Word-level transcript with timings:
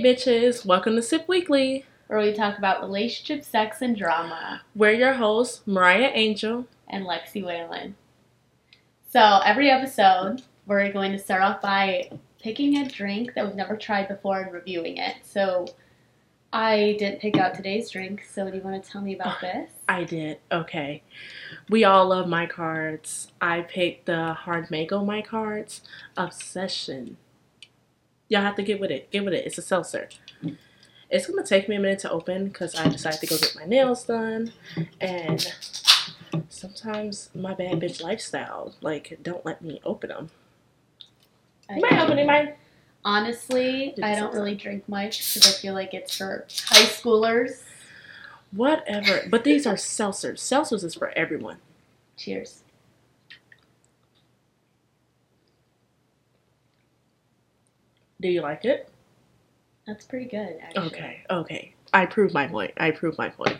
Hey 0.00 0.14
bitches, 0.14 0.64
welcome 0.64 0.96
to 0.96 1.02
Sip 1.02 1.28
Weekly. 1.28 1.84
where 2.06 2.20
we 2.20 2.32
talk 2.32 2.56
about 2.56 2.80
relationship, 2.80 3.44
sex, 3.44 3.82
and 3.82 3.94
drama. 3.94 4.62
We're 4.74 4.94
your 4.94 5.12
hosts, 5.12 5.60
Mariah 5.66 6.10
Angel. 6.14 6.66
And 6.88 7.04
Lexi 7.04 7.44
Whalen. 7.44 7.96
So 9.10 9.40
every 9.44 9.68
episode, 9.68 10.40
we're 10.64 10.90
going 10.90 11.12
to 11.12 11.18
start 11.18 11.42
off 11.42 11.60
by 11.60 12.08
picking 12.42 12.78
a 12.78 12.88
drink 12.88 13.34
that 13.34 13.44
we've 13.44 13.54
never 13.54 13.76
tried 13.76 14.08
before 14.08 14.40
and 14.40 14.50
reviewing 14.50 14.96
it. 14.96 15.16
So 15.22 15.66
I 16.50 16.96
didn't 16.98 17.20
pick 17.20 17.36
out 17.36 17.52
today's 17.52 17.90
drink. 17.90 18.24
So 18.24 18.50
do 18.50 18.56
you 18.56 18.62
want 18.62 18.82
to 18.82 18.90
tell 18.90 19.02
me 19.02 19.14
about 19.14 19.36
oh, 19.36 19.46
this? 19.52 19.70
I 19.86 20.04
did. 20.04 20.38
Okay. 20.50 21.02
We 21.68 21.84
all 21.84 22.08
love 22.08 22.26
Mike's 22.26 22.54
Hard. 22.56 23.06
I 23.38 23.60
picked 23.60 24.06
the 24.06 24.32
Hard 24.32 24.70
Mango 24.70 25.04
Mike's 25.04 25.28
Hard. 25.28 25.74
Obsession. 26.16 27.18
Y'all 28.30 28.42
have 28.42 28.54
to 28.54 28.62
get 28.62 28.80
with 28.80 28.90
it. 28.90 29.10
Get 29.10 29.24
with 29.24 29.34
it. 29.34 29.44
It's 29.44 29.58
a 29.58 29.62
seltzer. 29.62 30.08
It's 31.10 31.26
gonna 31.26 31.44
take 31.44 31.68
me 31.68 31.74
a 31.74 31.80
minute 31.80 31.98
to 32.00 32.10
open 32.10 32.46
because 32.48 32.76
I 32.76 32.88
decided 32.88 33.20
to 33.20 33.26
go 33.26 33.36
get 33.36 33.56
my 33.56 33.64
nails 33.66 34.04
done, 34.04 34.52
and 35.00 35.44
sometimes 36.48 37.30
my 37.34 37.52
bad 37.52 37.80
bitch 37.80 38.00
lifestyle 38.00 38.74
like 38.80 39.18
don't 39.20 39.44
let 39.44 39.60
me 39.60 39.80
open 39.84 40.10
them. 40.10 40.30
You 41.68 41.82
might 41.82 42.00
open 42.00 42.18
it, 42.20 42.26
might. 42.26 42.56
Honestly, 43.04 43.94
I 44.00 44.14
don't 44.14 44.32
really 44.32 44.54
drink 44.54 44.88
much 44.88 45.34
because 45.34 45.48
I 45.48 45.60
feel 45.60 45.74
like 45.74 45.92
it's 45.92 46.16
for 46.16 46.46
high 46.66 46.84
schoolers. 46.84 47.62
Whatever. 48.52 49.22
But 49.28 49.42
these 49.42 49.66
are 49.66 49.74
seltzers. 49.74 50.38
Seltzers 50.38 50.84
is 50.84 50.94
for 50.94 51.10
everyone. 51.16 51.58
Cheers. 52.16 52.62
Do 58.20 58.28
you 58.28 58.42
like 58.42 58.64
it? 58.66 58.90
That's 59.86 60.04
pretty 60.04 60.26
good, 60.26 60.58
actually. 60.62 60.86
Okay, 60.88 61.24
okay. 61.30 61.74
I 61.92 62.06
prove 62.06 62.34
my 62.34 62.46
point. 62.46 62.72
I 62.76 62.90
prove 62.90 63.16
my 63.16 63.30
point. 63.30 63.58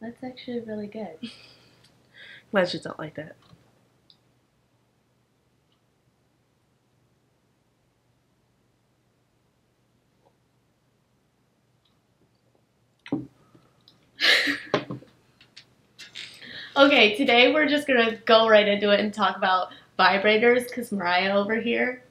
That's 0.00 0.22
actually 0.24 0.60
really 0.60 0.88
good. 0.88 1.16
Glad 2.50 2.74
you 2.74 2.80
don't 2.80 2.98
like 2.98 3.14
that. 3.14 3.36
Okay, 16.74 17.14
today 17.16 17.52
we're 17.52 17.68
just 17.68 17.86
gonna 17.86 18.16
go 18.24 18.48
right 18.48 18.66
into 18.66 18.90
it 18.90 18.98
and 18.98 19.12
talk 19.12 19.36
about 19.36 19.68
vibrators 19.98 20.66
because 20.68 20.90
Mariah 20.90 21.36
over 21.36 21.60
here 21.60 22.02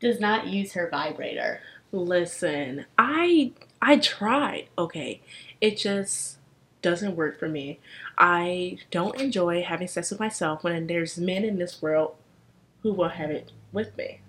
does 0.00 0.20
not 0.20 0.46
use 0.46 0.72
her 0.72 0.88
vibrator. 0.90 1.60
Listen, 1.92 2.86
I 2.98 3.52
I 3.80 3.98
tried. 3.98 4.68
Okay, 4.76 5.22
it 5.60 5.76
just 5.76 6.38
doesn't 6.82 7.16
work 7.16 7.38
for 7.38 7.48
me. 7.48 7.80
I 8.16 8.78
don't 8.90 9.20
enjoy 9.20 9.62
having 9.62 9.88
sex 9.88 10.10
with 10.10 10.20
myself 10.20 10.62
when 10.62 10.86
there's 10.86 11.18
men 11.18 11.44
in 11.44 11.58
this 11.58 11.82
world 11.82 12.14
who 12.82 12.92
will 12.92 13.08
have 13.08 13.30
it 13.30 13.52
with 13.72 13.96
me. 13.96 14.20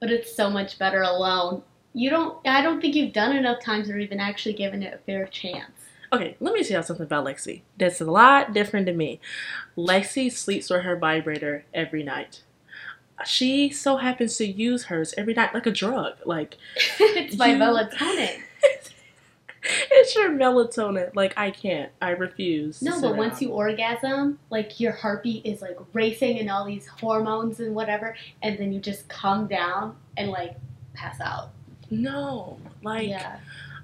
But 0.00 0.10
it's 0.10 0.34
so 0.34 0.50
much 0.50 0.78
better 0.78 1.02
alone. 1.02 1.62
You 1.92 2.10
don't 2.10 2.46
I 2.46 2.62
don't 2.62 2.80
think 2.80 2.94
you've 2.94 3.12
done 3.12 3.36
enough 3.36 3.62
times 3.62 3.90
or 3.90 3.98
even 3.98 4.20
actually 4.20 4.54
given 4.54 4.82
it 4.82 4.94
a 4.94 4.98
fair 4.98 5.26
chance. 5.26 5.72
Okay, 6.12 6.36
let 6.40 6.52
me 6.52 6.62
tell 6.62 6.80
you 6.80 6.82
something 6.82 7.06
about 7.06 7.24
Lexi. 7.24 7.62
That's 7.78 8.00
a 8.00 8.04
lot 8.04 8.52
different 8.52 8.86
than 8.86 8.98
me. 8.98 9.18
Lexi 9.78 10.30
sleeps 10.30 10.68
with 10.68 10.82
her 10.82 10.96
vibrator 10.96 11.64
every 11.72 12.02
night. 12.02 12.42
She 13.24 13.70
so 13.70 13.98
happens 13.98 14.36
to 14.38 14.46
use 14.46 14.84
hers 14.84 15.14
every 15.16 15.34
night 15.34 15.54
like 15.54 15.66
a 15.66 15.70
drug. 15.70 16.14
Like 16.24 16.56
it's 17.00 17.36
my 17.36 17.48
You- 17.52 17.56
melatonin. 17.58 18.40
it's 19.64 20.14
your 20.16 20.30
melatonin. 20.30 21.14
Like 21.14 21.34
I 21.36 21.50
can't. 21.50 21.92
I 22.00 22.10
refuse. 22.10 22.82
No, 22.82 23.00
but 23.00 23.16
once 23.16 23.40
you 23.40 23.50
orgasm, 23.50 24.38
like 24.50 24.80
your 24.80 24.92
heartbeat 24.92 25.46
is 25.46 25.62
like 25.62 25.78
racing 25.92 26.38
and 26.40 26.50
all 26.50 26.64
these 26.64 26.86
hormones 26.88 27.60
and 27.60 27.74
whatever, 27.74 28.16
and 28.42 28.58
then 28.58 28.72
you 28.72 28.80
just 28.80 29.08
calm 29.08 29.46
down 29.46 29.96
and 30.16 30.30
like 30.30 30.56
pass 30.94 31.20
out. 31.20 31.50
no, 31.90 32.58
like 32.82 33.08
yeah. 33.08 33.38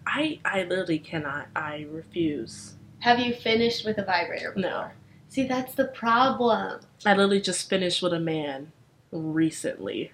I 0.07 0.41
I 0.45 0.65
literally 0.65 0.99
cannot. 0.99 1.47
I 1.55 1.87
refuse. 1.91 2.75
Have 3.01 3.21
you 3.21 3.33
finished 3.35 3.85
with 3.85 3.99
a 3.99 4.05
vibrator 4.05 4.51
before? 4.53 4.71
No. 4.71 4.89
See, 5.29 5.47
that's 5.47 5.75
the 5.75 5.85
problem. 5.85 6.81
I 7.07 7.11
literally 7.13 7.41
just 7.41 7.69
finished 7.69 8.03
with 8.03 8.13
a 8.15 8.19
man 8.19 8.73
recently. 9.11 10.13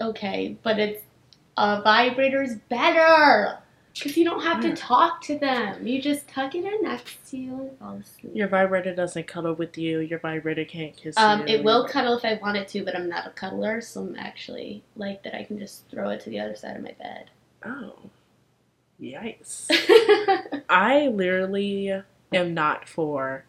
Okay, 0.00 0.56
but 0.62 0.78
it's 0.78 1.02
a 1.56 1.82
vibrator's 1.82 2.56
better 2.68 3.58
because 3.94 4.14
you 4.16 4.24
don't 4.26 4.42
have 4.42 4.60
to 4.60 4.76
talk 4.76 5.22
to 5.22 5.38
them. 5.38 5.86
You 5.86 6.02
just 6.02 6.28
tuck 6.28 6.54
it 6.54 6.64
in 6.66 6.82
next 6.82 7.30
to 7.30 7.38
you 7.38 7.52
and 7.60 7.78
fall 7.78 7.94
asleep. 7.94 8.32
Your 8.36 8.46
vibrator 8.48 8.94
doesn't 8.94 9.26
cuddle 9.26 9.54
with 9.54 9.78
you. 9.78 10.00
Your 10.00 10.18
vibrator 10.18 10.66
can't 10.66 10.94
kiss 10.94 11.16
Um, 11.16 11.40
you. 11.48 11.54
it 11.56 11.64
will 11.64 11.88
cuddle 11.88 12.18
if 12.18 12.24
I 12.24 12.34
want 12.42 12.58
it 12.58 12.68
to, 12.68 12.84
but 12.84 12.94
I'm 12.94 13.08
not 13.08 13.26
a 13.26 13.30
cuddler, 13.30 13.80
so 13.80 14.02
I'm 14.02 14.14
actually 14.16 14.84
like 14.96 15.22
that. 15.22 15.34
I 15.34 15.44
can 15.44 15.58
just 15.58 15.88
throw 15.88 16.10
it 16.10 16.20
to 16.20 16.30
the 16.30 16.40
other 16.40 16.54
side 16.54 16.76
of 16.76 16.82
my 16.82 16.92
bed. 16.92 17.30
Oh, 17.64 17.94
yikes! 19.00 19.66
I 20.68 21.08
literally 21.08 22.02
am 22.34 22.52
not 22.52 22.86
for 22.86 23.46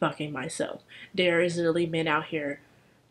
fucking 0.00 0.32
myself. 0.32 0.80
There 1.14 1.42
is 1.42 1.56
literally 1.58 1.84
men 1.86 2.08
out 2.08 2.24
here 2.26 2.60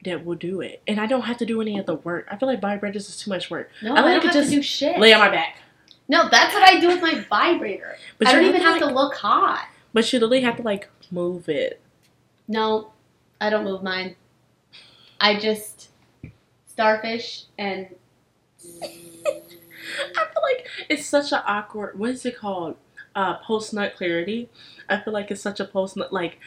that 0.03 0.25
will 0.25 0.35
do 0.35 0.61
it, 0.61 0.81
and 0.87 0.99
I 0.99 1.05
don't 1.05 1.21
have 1.23 1.37
to 1.37 1.45
do 1.45 1.61
any 1.61 1.77
of 1.77 1.85
the 1.85 1.95
work. 1.95 2.27
I 2.31 2.35
feel 2.37 2.47
like 2.47 2.61
vibrators 2.61 2.95
is 2.97 3.17
too 3.17 3.29
much 3.29 3.49
work. 3.49 3.69
no, 3.81 3.95
I 3.95 3.99
I, 3.99 4.01
like 4.01 4.11
don't 4.13 4.21
to 4.21 4.27
have 4.27 4.33
just 4.35 4.49
to 4.49 4.55
do 4.57 4.61
shit. 4.61 4.99
Lay 4.99 5.13
on 5.13 5.19
my 5.19 5.29
back, 5.29 5.57
No, 6.07 6.29
that's 6.29 6.53
what 6.53 6.63
I 6.63 6.79
do 6.79 6.87
with 6.87 7.01
my 7.01 7.19
vibrator. 7.29 7.95
but 8.17 8.27
I 8.27 8.31
you 8.31 8.37
don't 8.39 8.49
even 8.49 8.61
have 8.61 8.79
have 8.79 8.89
to, 8.89 8.93
look 8.93 9.15
hot. 9.15 9.67
But 9.93 10.11
you 10.11 10.19
literally 10.19 10.41
have 10.41 10.57
to 10.57 10.63
like 10.63 10.89
move 11.11 11.47
it. 11.49 11.79
No, 12.47 12.91
I 13.39 13.49
don't 13.49 13.63
move 13.63 13.83
mine. 13.83 14.15
I 15.19 15.39
just 15.39 15.89
starfish 16.65 17.45
and 17.57 17.87
I 18.83 18.87
feel 18.87 20.41
like 20.41 20.67
it's 20.89 21.05
such 21.05 21.31
an 21.31 21.41
awkward. 21.45 21.97
What 21.99 22.09
is 22.11 22.25
it 22.25 22.37
called? 22.37 22.75
Uh, 23.15 23.35
post 23.37 23.73
nut 23.73 23.93
clarity. 23.95 24.49
I 24.89 24.99
feel 24.99 25.13
like 25.13 25.29
it's 25.29 25.41
such 25.41 25.59
a 25.59 25.65
post 25.65 25.95
nut. 25.95 26.11
Like 26.11 26.39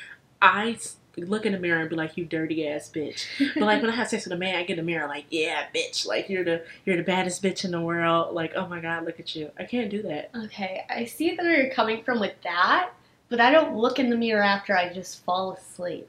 I 0.43 0.79
look 1.25 1.47
in 1.47 1.53
the 1.53 1.59
mirror 1.59 1.81
and 1.81 1.89
be 1.89 1.97
like, 1.97 2.17
"You 2.17 2.25
dirty 2.25 2.69
ass 2.69 2.91
bitch." 2.95 3.27
But 3.55 3.63
like 3.63 3.81
when 3.81 3.91
I 3.91 3.95
have 3.95 4.09
sex 4.09 4.25
with 4.25 4.33
a 4.33 4.37
man, 4.37 4.57
I 4.57 4.63
get 4.63 4.79
in 4.79 4.85
the 4.85 4.93
mirror 4.93 5.09
like, 5.09 5.27
"Yeah, 5.31 5.67
bitch. 5.75 6.07
Like 6.07 6.29
you're 6.29 6.45
the 6.45 6.65
you're 6.85 6.97
the 6.97 7.03
baddest 7.03 7.43
bitch 7.43 7.65
in 7.65 7.71
the 7.71 7.81
world. 7.81 8.35
Like 8.35 8.53
oh 8.55 8.67
my 8.67 8.81
god, 8.81 9.05
look 9.05 9.19
at 9.21 9.35
you." 9.35 9.51
I 9.59 9.65
can't 9.65 9.91
do 9.91 10.03
that. 10.03 10.31
Okay, 10.35 10.85
I 10.91 11.05
see 11.05 11.35
where 11.35 11.63
you're 11.63 11.73
coming 11.75 12.03
from 12.03 12.21
with 12.21 12.35
that, 12.43 12.91
but 13.29 13.41
I 13.41 13.51
don't 13.51 13.77
look 13.77 13.99
in 13.99 14.11
the 14.11 14.17
mirror 14.17 14.43
after 14.43 14.77
I 14.77 14.93
just 14.93 15.25
fall 15.25 15.53
asleep. 15.53 16.09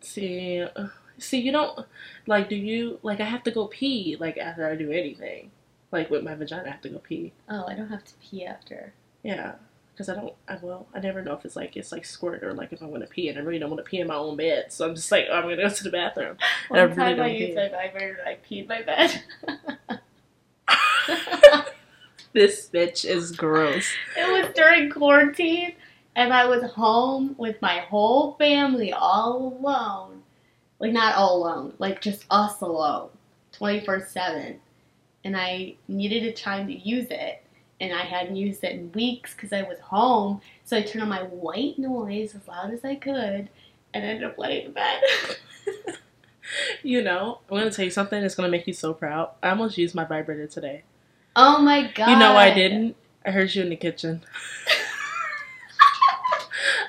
See, 0.00 0.64
see, 1.18 1.40
you 1.40 1.50
don't 1.52 1.86
like. 2.26 2.48
Do 2.48 2.56
you 2.56 2.98
like? 3.02 3.20
I 3.20 3.24
have 3.24 3.42
to 3.44 3.50
go 3.50 3.66
pee 3.66 4.16
like 4.20 4.38
after 4.38 4.68
I 4.68 4.76
do 4.76 4.92
anything. 4.92 5.50
Like 5.90 6.10
with 6.10 6.24
my 6.24 6.34
vagina, 6.34 6.64
I 6.66 6.70
have 6.70 6.80
to 6.82 6.88
go 6.88 6.98
pee. 6.98 7.32
Oh, 7.48 7.64
I 7.66 7.74
don't 7.74 7.88
have 7.88 8.04
to 8.04 8.14
pee 8.20 8.44
after. 8.44 8.92
Yeah, 9.22 9.54
because 9.94 10.08
I 10.10 10.14
don't. 10.14 10.34
I, 10.48 10.58
well, 10.62 10.88
I 10.94 11.00
never 11.00 11.22
know 11.22 11.34
if 11.34 11.44
it's 11.46 11.56
like 11.56 11.76
it's 11.76 11.92
like 11.92 12.04
squirt 12.04 12.42
or 12.44 12.52
like 12.54 12.72
if 12.72 12.82
I 12.82 12.86
want 12.86 13.02
to 13.04 13.08
pee, 13.08 13.28
and 13.28 13.38
I 13.38 13.42
really 13.42 13.58
don't 13.60 13.70
want 13.70 13.84
to 13.84 13.88
pee 13.88 14.00
in 14.00 14.08
my 14.08 14.16
own 14.16 14.36
bed. 14.36 14.72
So 14.72 14.88
I'm 14.88 14.94
just 14.96 15.10
like, 15.12 15.26
oh, 15.30 15.34
I'm 15.34 15.44
gonna 15.44 15.56
go 15.56 15.68
to 15.70 15.84
the 15.84 15.90
bathroom. 15.90 16.36
I 16.74 16.86
One 16.86 16.90
really 16.90 16.96
time 16.96 17.20
I 17.20 17.28
don't 17.28 17.34
used 17.34 17.54
care. 17.54 17.54
my 17.54 17.68
vibrator 17.68 18.18
and 18.24 18.28
I 18.28 18.38
peed 18.48 18.68
my 18.68 18.82
bed. 18.82 19.22
This 22.32 22.68
bitch 22.68 23.04
is 23.04 23.32
gross. 23.32 23.98
it 24.16 24.28
was 24.28 24.54
during 24.54 24.90
quarantine, 24.90 25.74
and 26.16 26.32
I 26.32 26.46
was 26.46 26.64
home 26.72 27.34
with 27.38 27.62
my 27.62 27.80
whole 27.80 28.34
family 28.34 28.92
all 28.92 29.56
alone. 29.58 30.22
Like, 30.80 30.92
not 30.92 31.14
all 31.16 31.36
alone, 31.38 31.74
like 31.78 32.00
just 32.00 32.26
us 32.30 32.60
alone, 32.60 33.10
24 33.52 34.00
7. 34.06 34.60
And 35.24 35.36
I 35.36 35.76
needed 35.88 36.24
a 36.24 36.32
time 36.32 36.66
to 36.66 36.74
use 36.74 37.06
it, 37.10 37.43
and 37.80 37.92
I 37.92 38.02
hadn't 38.04 38.36
used 38.36 38.64
it 38.64 38.72
in 38.72 38.92
weeks 38.92 39.34
because 39.34 39.52
I 39.52 39.62
was 39.62 39.78
home. 39.80 40.40
So 40.64 40.76
I 40.76 40.82
turned 40.82 41.02
on 41.02 41.08
my 41.08 41.22
white 41.22 41.78
noise 41.78 42.34
as 42.34 42.46
loud 42.48 42.72
as 42.72 42.84
I 42.84 42.94
could 42.94 43.48
and 43.92 44.04
ended 44.04 44.24
up 44.24 44.38
laying 44.38 44.66
in 44.66 44.72
bed. 44.72 45.00
You 46.82 47.02
know, 47.02 47.40
I'm 47.50 47.56
gonna 47.58 47.70
tell 47.70 47.86
you 47.86 47.90
something 47.90 48.20
that's 48.20 48.34
gonna 48.34 48.50
make 48.50 48.66
you 48.66 48.74
so 48.74 48.92
proud. 48.92 49.30
I 49.42 49.48
almost 49.48 49.78
used 49.78 49.94
my 49.94 50.04
vibrator 50.04 50.46
today. 50.46 50.82
oh 51.34 51.62
my 51.62 51.90
god. 51.94 52.10
You 52.10 52.18
know 52.18 52.36
I 52.36 52.52
didn't? 52.52 52.96
I 53.24 53.30
heard 53.30 53.54
you 53.54 53.62
in 53.62 53.70
the 53.70 53.76
kitchen. 53.76 54.22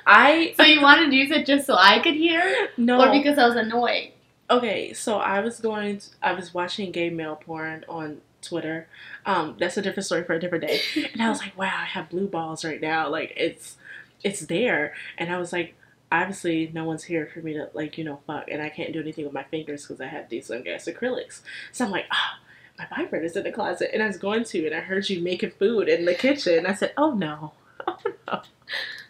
I 0.06 0.54
So 0.58 0.64
you 0.64 0.82
wanted 0.82 1.10
to 1.10 1.16
use 1.16 1.32
it 1.32 1.46
just 1.46 1.66
so 1.66 1.76
I 1.76 2.00
could 2.00 2.16
hear? 2.16 2.70
no. 2.78 3.02
Or 3.02 3.12
because 3.12 3.38
I 3.38 3.48
was 3.48 3.56
annoyed? 3.56 4.12
Okay, 4.50 4.94
so 4.94 5.18
I 5.18 5.40
was 5.40 5.60
going. 5.60 5.98
To, 6.00 6.08
I 6.22 6.34
was 6.34 6.54
watching 6.54 6.92
gay 6.92 7.10
male 7.10 7.36
porn 7.38 7.84
on 7.90 8.22
Twitter. 8.46 8.88
Um, 9.26 9.56
that's 9.60 9.78
a 9.78 9.82
different 9.82 10.06
story 10.06 10.24
for 10.24 10.34
a 10.34 10.40
different 10.40 10.66
day. 10.68 10.80
And 11.14 11.22
I 11.22 11.30
was 11.30 11.40
like, 11.40 11.58
wow, 11.58 11.74
I 11.82 11.86
have 11.86 12.10
blue 12.10 12.28
balls 12.28 12.64
right 12.64 12.82
now. 12.82 13.10
Like 13.10 13.34
it's, 13.36 13.78
it's 14.24 14.42
there. 14.42 14.94
And 15.18 15.32
I 15.32 15.38
was 15.38 15.52
like, 15.54 15.76
obviously 16.12 16.72
no 16.74 16.84
one's 16.84 17.04
here 17.04 17.30
for 17.34 17.40
me 17.40 17.54
to 17.54 17.70
like 17.74 17.98
you 17.98 18.04
know 18.04 18.20
fuck, 18.28 18.46
and 18.50 18.62
I 18.62 18.70
can't 18.70 18.94
do 18.94 19.00
anything 19.00 19.26
with 19.26 19.34
my 19.34 19.44
fingers 19.44 19.84
because 19.84 20.02
I 20.02 20.08
have 20.08 20.30
these 20.30 20.50
young 20.50 20.68
ass 20.68 20.88
acrylics. 20.88 21.42
So 21.72 21.86
I'm 21.86 21.92
like, 21.92 22.06
oh, 22.12 22.40
my 22.80 22.88
vibrator's 22.96 23.36
in 23.36 23.44
the 23.44 23.52
closet, 23.52 23.92
and 23.94 24.02
I 24.02 24.08
was 24.08 24.18
going 24.18 24.44
to, 24.46 24.66
and 24.66 24.76
I 24.76 24.80
heard 24.80 25.10
you 25.10 25.22
making 25.22 25.52
food 25.52 25.90
in 25.90 26.06
the 26.06 26.14
kitchen. 26.14 26.66
I 26.66 26.74
said, 26.74 26.94
oh 26.98 27.12
no, 27.12 27.54
oh 27.88 27.98
no. 28.28 28.42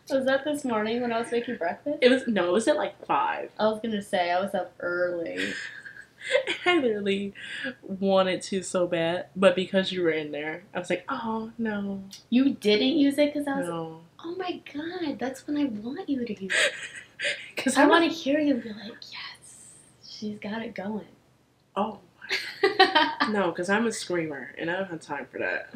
Was 0.10 0.26
that 0.26 0.44
this 0.46 0.64
morning 0.64 1.02
when 1.02 1.12
I 1.12 1.18
was 1.18 1.32
making 1.32 1.58
breakfast? 1.58 1.98
It 2.02 2.10
was 2.10 2.28
no, 2.28 2.48
it 2.48 2.52
was 2.52 2.68
at 2.68 2.78
like 2.78 3.06
five. 3.06 3.50
I 3.60 3.68
was 3.68 3.80
gonna 3.80 4.02
say 4.02 4.32
I 4.32 4.40
was 4.40 4.54
up 4.54 4.74
early. 4.80 5.54
I 6.66 6.80
literally 6.80 7.34
wanted 7.82 8.42
to 8.44 8.62
so 8.64 8.88
bad, 8.88 9.28
but 9.36 9.56
because 9.56 9.92
you 9.92 10.02
were 10.02 10.12
in 10.12 10.32
there, 10.32 10.64
I 10.74 10.80
was 10.80 10.90
like, 10.90 11.06
oh 11.10 11.52
no, 11.58 12.04
You 12.30 12.52
didn't 12.52 12.98
use 12.98 13.18
it 13.18 13.34
because 13.34 13.48
I 13.48 13.60
was. 13.60 13.68
no, 13.68 14.02
Oh 14.24 14.36
my 14.38 14.62
god, 14.74 15.20
that's 15.20 15.46
when 15.46 15.58
I 15.58 15.66
want 15.66 16.10
you 16.10 16.26
to 16.26 16.44
use 16.44 16.54
it. 16.54 16.74
because 17.56 17.78
I 17.78 17.86
want 17.86 18.10
to 18.10 18.16
hear 18.16 18.40
you 18.40 18.56
be 18.56 18.70
like, 18.70 18.94
yes, 19.12 19.68
she's 20.08 20.40
got 20.40 20.62
it 20.62 20.74
going. 20.74 21.06
Oh 21.76 22.00
no, 23.30 23.52
because 23.52 23.70
I'm 23.70 23.86
a 23.86 23.92
screamer, 23.92 24.54
and 24.58 24.72
I 24.72 24.78
don't 24.78 24.90
have 24.90 25.02
time 25.02 25.28
for 25.32 25.38
that. 25.40 25.70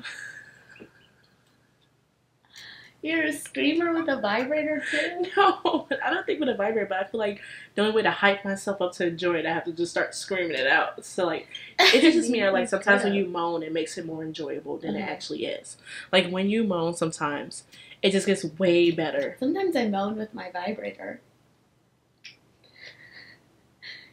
You're 3.01 3.24
a 3.24 3.31
screamer 3.34 3.94
with 3.94 4.10
a 4.10 4.19
vibrator 4.19 4.84
too. 4.92 5.25
No, 5.38 5.88
I 6.04 6.10
don't 6.10 6.25
think 6.25 6.42
with 6.42 6.50
a 6.50 6.54
vibrator, 6.56 6.86
but 6.86 6.98
I 6.98 7.04
feel 7.06 7.19
like 7.19 7.42
the 7.75 7.81
only 7.81 7.94
way 7.94 8.01
to 8.01 8.12
hype 8.12 8.44
myself 8.44 8.81
up 8.81 8.92
to 8.94 9.07
enjoy 9.07 9.36
it, 9.36 9.46
I 9.46 9.54
have 9.54 9.63
to 9.66 9.72
just 9.72 9.92
start 9.92 10.13
screaming 10.13 10.57
it 10.57 10.68
out. 10.68 11.06
So 11.06 11.25
like, 11.25 11.48
it 11.80 12.01
just 12.01 12.30
me. 12.30 12.48
Like 12.50 12.68
sometimes 12.68 13.04
when 13.06 13.13
you 13.13 13.25
moan, 13.25 13.63
it 13.63 13.72
makes 13.72 13.98
it 13.98 14.06
more 14.06 14.22
enjoyable 14.24 14.78
than 14.78 14.96
it 14.96 15.01
Mhm. 15.01 15.07
actually 15.07 15.46
is. 15.46 15.78
Like 16.12 16.30
when 16.30 16.50
you 16.50 16.66
moan, 16.66 16.94
sometimes 16.94 17.63
it 18.01 18.12
just 18.12 18.28
gets 18.28 18.44
way 18.44 18.92
better. 18.92 19.38
Sometimes 19.40 19.75
I 19.78 19.88
moan 19.88 20.18
with 20.18 20.34
my 20.34 20.51
vibrator. 20.51 21.22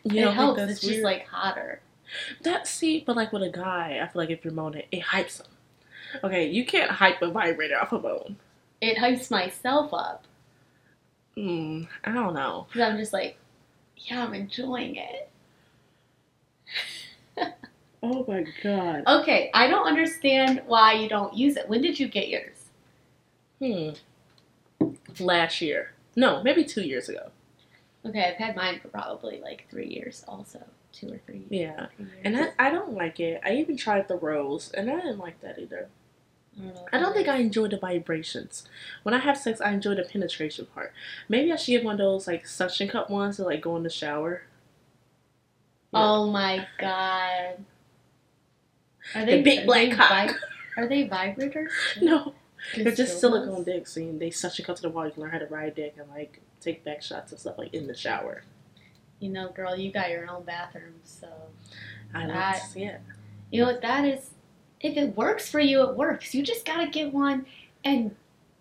You 0.05 0.29
it 0.29 0.33
helps. 0.33 0.61
It's 0.61 0.69
that's 0.69 0.81
just 0.83 1.03
like 1.03 1.27
hotter. 1.27 1.81
that. 2.43 2.69
See, 2.69 3.03
but 3.05 3.17
like 3.17 3.33
with 3.33 3.43
a 3.43 3.50
guy, 3.50 3.99
I 4.00 4.06
feel 4.06 4.23
like 4.23 4.31
if 4.31 4.44
you're 4.44 4.55
moaning, 4.55 4.85
it 4.93 5.03
hypes 5.03 5.41
him. 5.41 5.47
Okay, 6.23 6.47
you 6.49 6.65
can't 6.65 6.91
hype 6.91 7.21
a 7.23 7.31
vibrator 7.31 7.77
off 7.81 7.93
a 7.93 7.99
moan. 8.00 8.37
It 8.81 8.99
hypes 8.99 9.31
myself 9.31 9.93
up 9.94 10.25
Hmm, 11.34 11.82
I 12.05 12.12
don't 12.12 12.32
know. 12.34 12.67
because 12.69 12.88
I'm 12.90 12.96
just 12.99 13.12
like, 13.12 13.37
yeah, 13.96 14.25
I'm 14.25 14.32
enjoying 14.34 14.96
it. 14.96 15.31
Oh 18.02 18.25
my 18.28 18.44
god. 18.62 19.02
Okay, 19.06 19.50
I 19.52 19.67
don't 19.67 19.87
understand 19.87 20.62
why 20.67 20.93
you 20.93 21.08
don't 21.08 21.34
use 21.34 21.56
it. 21.56 21.69
When 21.69 21.82
did 21.82 21.99
you 21.99 22.08
get 22.08 22.28
yours? 22.28 22.67
Hmm. 23.58 23.90
Last 25.19 25.61
year. 25.61 25.93
No, 26.14 26.43
maybe 26.43 26.64
two 26.64 26.82
years 26.82 27.08
ago. 27.08 27.31
Okay, 28.06 28.23
I've 28.25 28.37
had 28.37 28.55
mine 28.56 28.78
for 28.81 28.88
probably 28.88 29.40
like 29.40 29.67
three 29.70 29.88
years, 29.88 30.25
also 30.28 30.62
two 30.93 31.12
or 31.12 31.19
three. 31.26 31.43
Yeah. 31.50 31.87
three. 31.96 32.06
And 32.25 32.37
I, 32.37 32.50
I 32.58 32.70
don't 32.70 32.93
like 32.94 33.19
it. 33.19 33.40
I 33.44 33.55
even 33.56 33.76
tried 33.76 34.08
the 34.08 34.17
rose, 34.17 34.70
and 34.73 34.88
I 34.90 34.96
didn't 34.96 35.19
like 35.19 35.40
that 35.40 35.58
either. 35.58 35.88
I 36.58 36.64
don't. 36.73 36.88
I 36.93 36.99
don't 36.99 37.12
think 37.14 37.29
I 37.29 37.37
enjoy 37.37 37.69
the 37.69 37.76
vibrations. 37.79 38.67
When 39.03 39.14
I 39.14 39.19
have 39.19 39.37
sex, 39.37 39.61
I 39.61 39.73
enjoy 39.73 39.94
the 39.94 40.05
penetration 40.05 40.67
part. 40.75 40.93
Maybe 41.29 41.53
I 41.53 41.56
should 41.56 41.73
get 41.73 41.85
one 41.85 41.94
of 41.94 41.99
those 41.99 42.26
like 42.26 42.47
suction 42.47 42.88
cup 42.88 43.11
ones 43.11 43.37
to 43.37 43.44
like 43.44 43.61
go 43.61 43.76
in 43.76 43.82
the 43.82 43.91
shower. 43.91 44.43
Oh 45.93 46.31
my 46.31 46.67
god. 46.79 47.64
Are 49.14 49.25
The 49.25 49.43
big 49.43 49.67
black 49.67 49.91
they 49.91 49.97
cock. 49.97 50.08
vi- 50.11 50.35
are 50.76 50.87
they 50.88 51.08
vibrators? 51.08 51.69
No, 52.03 52.35
they're 52.75 52.93
just 52.93 53.17
dildos? 53.17 53.20
silicone 53.20 53.64
dicks, 53.64 53.97
and 53.97 54.20
they 54.20 54.31
suction 54.31 54.64
cup 54.64 54.76
to 54.76 54.82
the 54.82 54.91
wall. 54.91 55.06
You 55.06 55.12
can 55.12 55.23
learn 55.23 55.31
how 55.32 55.38
to 55.38 55.47
ride 55.47 55.75
dick 55.76 55.94
and 55.99 56.09
like 56.11 56.41
take 56.61 56.85
back 56.85 57.02
shots 57.02 57.31
and 57.32 57.41
stuff 57.41 57.56
like 57.59 57.73
in 57.73 57.87
the 57.87 57.94
shower. 57.94 58.43
You 59.20 59.31
know, 59.31 59.49
girl, 59.50 59.76
you 59.76 59.93
got 59.93 60.11
your 60.11 60.29
own 60.29 60.43
bathroom, 60.44 60.94
so 61.05 61.29
I 62.14 62.59
see 62.59 62.85
it. 62.85 63.00
you 63.50 63.61
know 63.62 63.69
what 63.73 63.81
that 63.82 64.05
is. 64.05 64.31
If 64.81 64.96
it 64.96 65.17
works 65.17 65.49
for 65.49 65.61
you, 65.61 65.82
it 65.82 65.96
works. 65.96 66.34
You 66.34 66.43
just 66.43 66.64
gotta 66.64 66.88
get 66.88 67.12
one, 67.12 67.46
and 67.84 68.14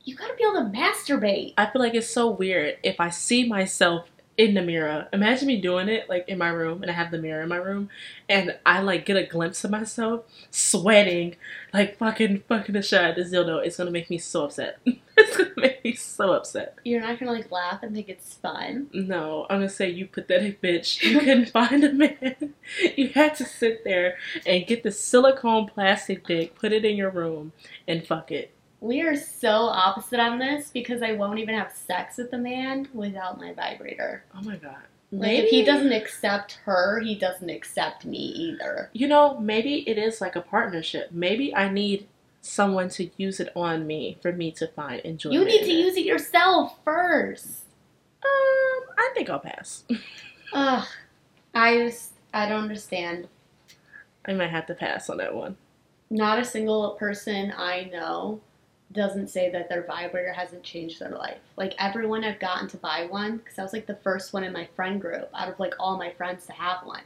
you 0.04 0.16
gotta 0.16 0.36
be 0.36 0.44
able 0.44 0.72
to 0.72 0.78
masturbate. 0.78 1.54
I 1.58 1.66
feel 1.66 1.82
like 1.82 1.96
it's 1.96 2.10
so 2.10 2.30
weird 2.30 2.78
if 2.84 3.00
I 3.00 3.10
see 3.10 3.48
myself 3.48 4.08
in 4.38 4.54
the 4.54 4.62
mirror. 4.62 5.08
Imagine 5.14 5.48
me 5.48 5.62
doing 5.62 5.88
it 5.88 6.10
like 6.10 6.28
in 6.28 6.38
my 6.38 6.50
room 6.50 6.82
and 6.82 6.92
I 6.92 6.94
have 6.94 7.12
the 7.12 7.18
mirror 7.18 7.42
in 7.44 7.50
my 7.50 7.58
room 7.58 7.90
and 8.28 8.58
I 8.66 8.82
like 8.82 9.06
get 9.06 9.16
a 9.18 9.26
glimpse 9.26 9.64
of 9.64 9.72
myself 9.72 10.26
sweating, 10.52 11.36
like 11.74 11.98
fucking 11.98 12.44
fucking 12.48 12.74
the 12.74 12.82
shot 12.82 13.06
at 13.06 13.16
this 13.16 13.32
dildo. 13.32 13.66
It's 13.66 13.78
gonna 13.78 13.92
make 13.92 14.10
me 14.10 14.18
so 14.18 14.46
upset. 14.46 14.80
it's 14.86 15.38
gonna 15.38 15.52
make 15.56 15.84
me 15.84 15.94
so 15.94 16.34
upset. 16.34 16.78
You're 16.84 17.02
not 17.02 17.20
gonna 17.20 17.32
like 17.32 17.52
laugh 17.52 17.82
and 17.82 17.96
think 17.96 18.10
it's 18.10 18.34
fun. 18.34 18.88
No, 18.94 19.46
I'm 19.50 19.60
gonna 19.60 19.70
say 19.70 19.90
you 19.90 20.08
pathetic 20.08 20.62
bitch. 20.62 21.02
You 21.02 21.20
couldn't 21.20 21.50
find 21.52 21.84
a 21.84 21.94
man. 21.94 22.54
You 22.96 23.10
had 23.10 23.36
to 23.36 23.46
sit 23.46 23.84
there 23.84 24.18
and 24.46 24.66
get 24.66 24.82
the 24.82 24.92
silicone 24.92 25.68
plastic 25.68 26.26
dick, 26.26 26.56
put 26.56 26.74
it 26.74 26.84
in 26.84 26.96
your 26.96 27.12
room, 27.12 27.54
and 27.88 28.06
fuck 28.06 28.32
it. 28.32 28.55
We 28.86 29.02
are 29.02 29.16
so 29.16 29.50
opposite 29.50 30.20
on 30.20 30.38
this 30.38 30.70
because 30.70 31.02
I 31.02 31.14
won't 31.14 31.40
even 31.40 31.56
have 31.56 31.72
sex 31.72 32.18
with 32.18 32.32
a 32.34 32.38
man 32.38 32.88
without 32.94 33.40
my 33.40 33.52
vibrator. 33.52 34.24
Oh 34.38 34.44
my 34.44 34.58
god. 34.58 34.84
Like 35.12 35.40
if 35.40 35.50
he 35.50 35.66
doesn't 35.66 35.92
accept 35.92 36.60
her, 36.66 37.00
he 37.00 37.16
doesn't 37.16 37.50
accept 37.50 38.06
me 38.06 38.20
either. 38.20 38.92
You 38.94 39.08
know, 39.08 39.40
maybe 39.40 39.90
it 39.90 39.98
is 39.98 40.22
like 40.22 40.36
a 40.36 40.42
partnership. 40.42 41.10
Maybe 41.12 41.54
I 41.56 41.68
need 41.68 42.08
someone 42.42 42.90
to 42.90 43.10
use 43.18 43.40
it 43.40 43.52
on 43.56 43.88
me 43.88 44.20
for 44.22 44.32
me 44.32 44.52
to 44.52 44.68
find 44.68 45.00
enjoyment. 45.00 45.40
You 45.40 45.46
need 45.46 45.66
to 45.66 45.74
use 45.74 45.98
it 45.98 46.06
yourself 46.06 46.78
first. 46.86 47.64
Um, 48.24 48.84
I 49.00 49.10
think 49.16 49.32
I'll 49.32 49.40
pass. 49.40 49.84
Ugh. 50.54 50.88
I 51.56 51.78
just 51.78 52.12
I 52.36 52.48
don't 52.48 52.62
understand. 52.62 53.30
I 54.28 54.34
might 54.34 54.52
have 54.52 54.68
to 54.68 54.76
pass 54.76 55.10
on 55.10 55.18
that 55.18 55.34
one. 55.34 55.58
Not 56.12 56.38
a 56.38 56.46
single 56.46 56.92
person 57.00 57.52
I 57.58 57.90
know 57.92 58.42
doesn't 58.92 59.30
say 59.30 59.50
that 59.52 59.68
their 59.70 59.84
vibrator 59.84 60.32
hasn't 60.32 60.64
changed 60.64 61.00
their 61.00 61.10
life. 61.10 61.38
Like 61.58 61.74
everyone 61.80 62.24
I've 62.24 62.40
gotten 62.40 62.68
to 62.70 62.78
buy 62.78 63.08
one 63.10 63.38
because 63.38 63.60
I 63.60 63.64
was 63.64 63.74
like 63.74 63.88
the 63.88 63.96
first 63.96 64.34
one 64.34 64.44
in 64.44 64.54
my 64.54 64.68
friend 64.76 65.02
group 65.02 65.30
out 65.34 65.50
of 65.50 65.60
like 65.60 65.74
all 65.80 65.98
my 65.98 66.12
friends 66.12 66.46
to 66.48 66.54
have 66.54 66.86
one. 66.86 67.02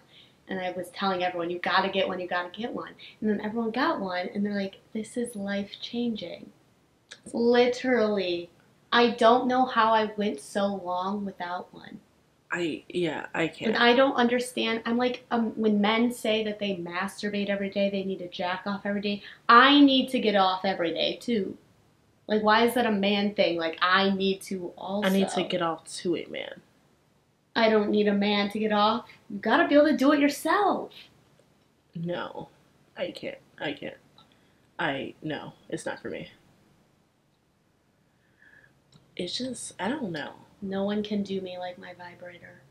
And 0.47 0.59
I 0.59 0.71
was 0.71 0.89
telling 0.89 1.23
everyone, 1.23 1.49
you 1.49 1.59
gotta 1.59 1.89
get 1.89 2.07
one, 2.07 2.19
you 2.19 2.27
gotta 2.27 2.49
get 2.49 2.73
one. 2.73 2.93
And 3.21 3.29
then 3.29 3.41
everyone 3.41 3.71
got 3.71 3.99
one 3.99 4.29
and 4.33 4.45
they're 4.45 4.59
like, 4.59 4.79
this 4.93 5.17
is 5.17 5.35
life 5.35 5.71
changing. 5.81 6.49
Literally. 7.33 8.49
I 8.91 9.11
don't 9.11 9.47
know 9.47 9.65
how 9.65 9.93
I 9.93 10.11
went 10.17 10.41
so 10.41 10.65
long 10.65 11.23
without 11.23 11.73
one. 11.73 11.99
I 12.51 12.83
yeah, 12.89 13.27
I 13.33 13.47
can't. 13.47 13.75
And 13.75 13.83
I 13.83 13.93
don't 13.93 14.15
understand. 14.15 14.81
I'm 14.85 14.97
like, 14.97 15.23
um, 15.29 15.51
when 15.51 15.79
men 15.79 16.11
say 16.11 16.43
that 16.45 16.59
they 16.59 16.75
masturbate 16.77 17.49
every 17.49 17.69
day, 17.69 17.89
they 17.91 18.03
need 18.03 18.19
to 18.19 18.27
jack 18.27 18.63
off 18.65 18.85
every 18.85 19.01
day. 19.01 19.21
I 19.47 19.79
need 19.79 20.09
to 20.09 20.19
get 20.19 20.35
off 20.35 20.65
every 20.65 20.93
day 20.93 21.17
too. 21.21 21.55
Like, 22.29 22.43
why 22.43 22.65
is 22.65 22.75
that 22.75 22.85
a 22.85 22.91
man 22.91 23.33
thing? 23.33 23.57
Like, 23.57 23.79
I 23.81 24.11
need 24.11 24.41
to 24.43 24.71
also. 24.77 25.09
I 25.09 25.11
need 25.11 25.29
to 25.29 25.43
get 25.43 25.63
off 25.63 25.83
to 25.95 26.15
it, 26.15 26.29
man. 26.29 26.61
I 27.55 27.69
don't 27.69 27.89
need 27.89 28.07
a 28.07 28.13
man 28.13 28.49
to 28.51 28.59
get 28.59 28.71
off. 28.71 29.05
You 29.29 29.39
gotta 29.39 29.67
be 29.67 29.73
able 29.75 29.87
to 29.87 29.97
do 29.97 30.11
it 30.13 30.19
yourself. 30.19 30.91
No, 31.95 32.49
I 32.95 33.11
can't. 33.11 33.39
I 33.59 33.73
can't. 33.73 33.97
I 34.77 35.15
no, 35.23 35.53
it's 35.69 35.85
not 35.85 36.01
for 36.01 36.09
me. 36.11 36.29
It's 39.15 39.37
just 39.37 39.73
I 39.79 39.89
don't 39.89 40.11
know. 40.11 40.33
No 40.61 40.83
one 40.83 41.03
can 41.03 41.23
do 41.23 41.41
me 41.41 41.57
like 41.57 41.77
my 41.79 41.93
vibrator. 41.93 42.61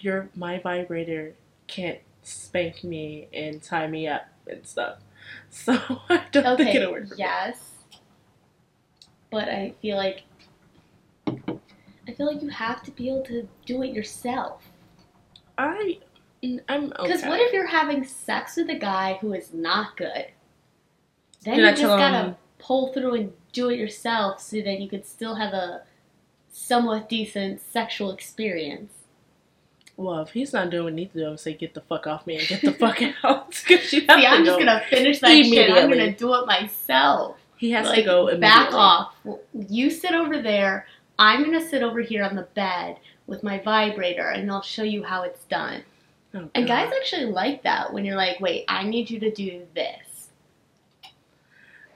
Your 0.00 0.28
my 0.34 0.58
vibrator 0.58 1.34
can't 1.66 1.98
spank 2.22 2.84
me 2.84 3.28
and 3.32 3.62
tie 3.62 3.86
me 3.88 4.06
up 4.06 4.28
and 4.46 4.64
stuff. 4.66 4.98
So 5.50 5.74
I 6.08 6.24
don't 6.32 6.56
think 6.56 6.74
it'll 6.74 6.90
work 6.92 7.08
for 7.08 7.16
me. 7.16 7.20
yes. 7.20 7.69
But 9.30 9.48
I 9.48 9.74
feel 9.80 9.96
like 9.96 10.22
I 11.26 12.12
feel 12.12 12.26
like 12.26 12.42
you 12.42 12.48
have 12.48 12.82
to 12.84 12.90
be 12.90 13.08
able 13.08 13.22
to 13.24 13.48
do 13.66 13.82
it 13.82 13.92
yourself. 13.92 14.62
I 15.58 15.98
I'm 16.68 16.92
okay. 16.98 17.02
Because 17.02 17.22
what 17.24 17.40
if 17.40 17.52
you're 17.52 17.66
having 17.66 18.04
sex 18.04 18.56
with 18.56 18.70
a 18.70 18.74
guy 18.78 19.18
who 19.20 19.32
is 19.34 19.52
not 19.52 19.96
good? 19.96 20.26
Then 21.44 21.56
Did 21.56 21.62
you 21.62 21.66
I 21.66 21.70
just 21.72 21.82
gotta 21.82 22.18
him- 22.28 22.36
pull 22.58 22.92
through 22.92 23.14
and 23.14 23.32
do 23.52 23.68
it 23.70 23.78
yourself 23.78 24.40
so 24.40 24.60
that 24.60 24.80
you 24.80 24.88
could 24.88 25.06
still 25.06 25.34
have 25.36 25.52
a 25.52 25.82
somewhat 26.52 27.08
decent 27.08 27.60
sexual 27.60 28.10
experience. 28.12 28.92
Well, 29.96 30.20
if 30.22 30.30
he's 30.30 30.52
not 30.52 30.70
doing 30.70 30.84
what 30.84 30.92
he 30.92 30.96
needs 30.96 31.12
to 31.12 31.18
do, 31.20 31.26
I'm 31.26 31.36
say 31.36 31.54
get 31.54 31.74
the 31.74 31.80
fuck 31.82 32.06
off 32.06 32.26
me 32.26 32.38
and 32.38 32.46
get 32.48 32.60
the 32.62 32.72
fuck 32.72 33.00
out. 33.24 33.50
'Cause 33.66 33.92
you 33.92 34.00
have 34.08 34.18
See, 34.18 34.22
to 34.22 34.28
I'm 34.28 34.44
just 34.44 34.58
go. 34.58 34.64
gonna 34.64 34.82
finish 34.88 35.20
that 35.20 35.28
shit. 35.44 35.70
I'm 35.70 35.88
gonna 35.90 36.12
do 36.12 36.34
it 36.34 36.46
myself. 36.46 37.36
He 37.60 37.72
has 37.72 37.90
to 37.92 38.02
go 38.02 38.34
back 38.38 38.72
off. 38.72 39.14
You 39.68 39.90
sit 39.90 40.14
over 40.14 40.40
there. 40.40 40.86
I'm 41.18 41.44
gonna 41.44 41.60
sit 41.60 41.82
over 41.82 42.00
here 42.00 42.24
on 42.24 42.34
the 42.34 42.48
bed 42.54 42.98
with 43.26 43.42
my 43.42 43.58
vibrator, 43.58 44.30
and 44.30 44.50
I'll 44.50 44.62
show 44.62 44.82
you 44.82 45.02
how 45.02 45.24
it's 45.24 45.44
done. 45.44 45.82
Oh, 46.34 46.48
And 46.54 46.66
guys 46.66 46.90
actually 46.98 47.26
like 47.26 47.62
that 47.64 47.92
when 47.92 48.06
you're 48.06 48.16
like, 48.16 48.40
"Wait, 48.40 48.64
I 48.66 48.84
need 48.84 49.10
you 49.10 49.20
to 49.20 49.30
do 49.30 49.66
this." 49.74 50.30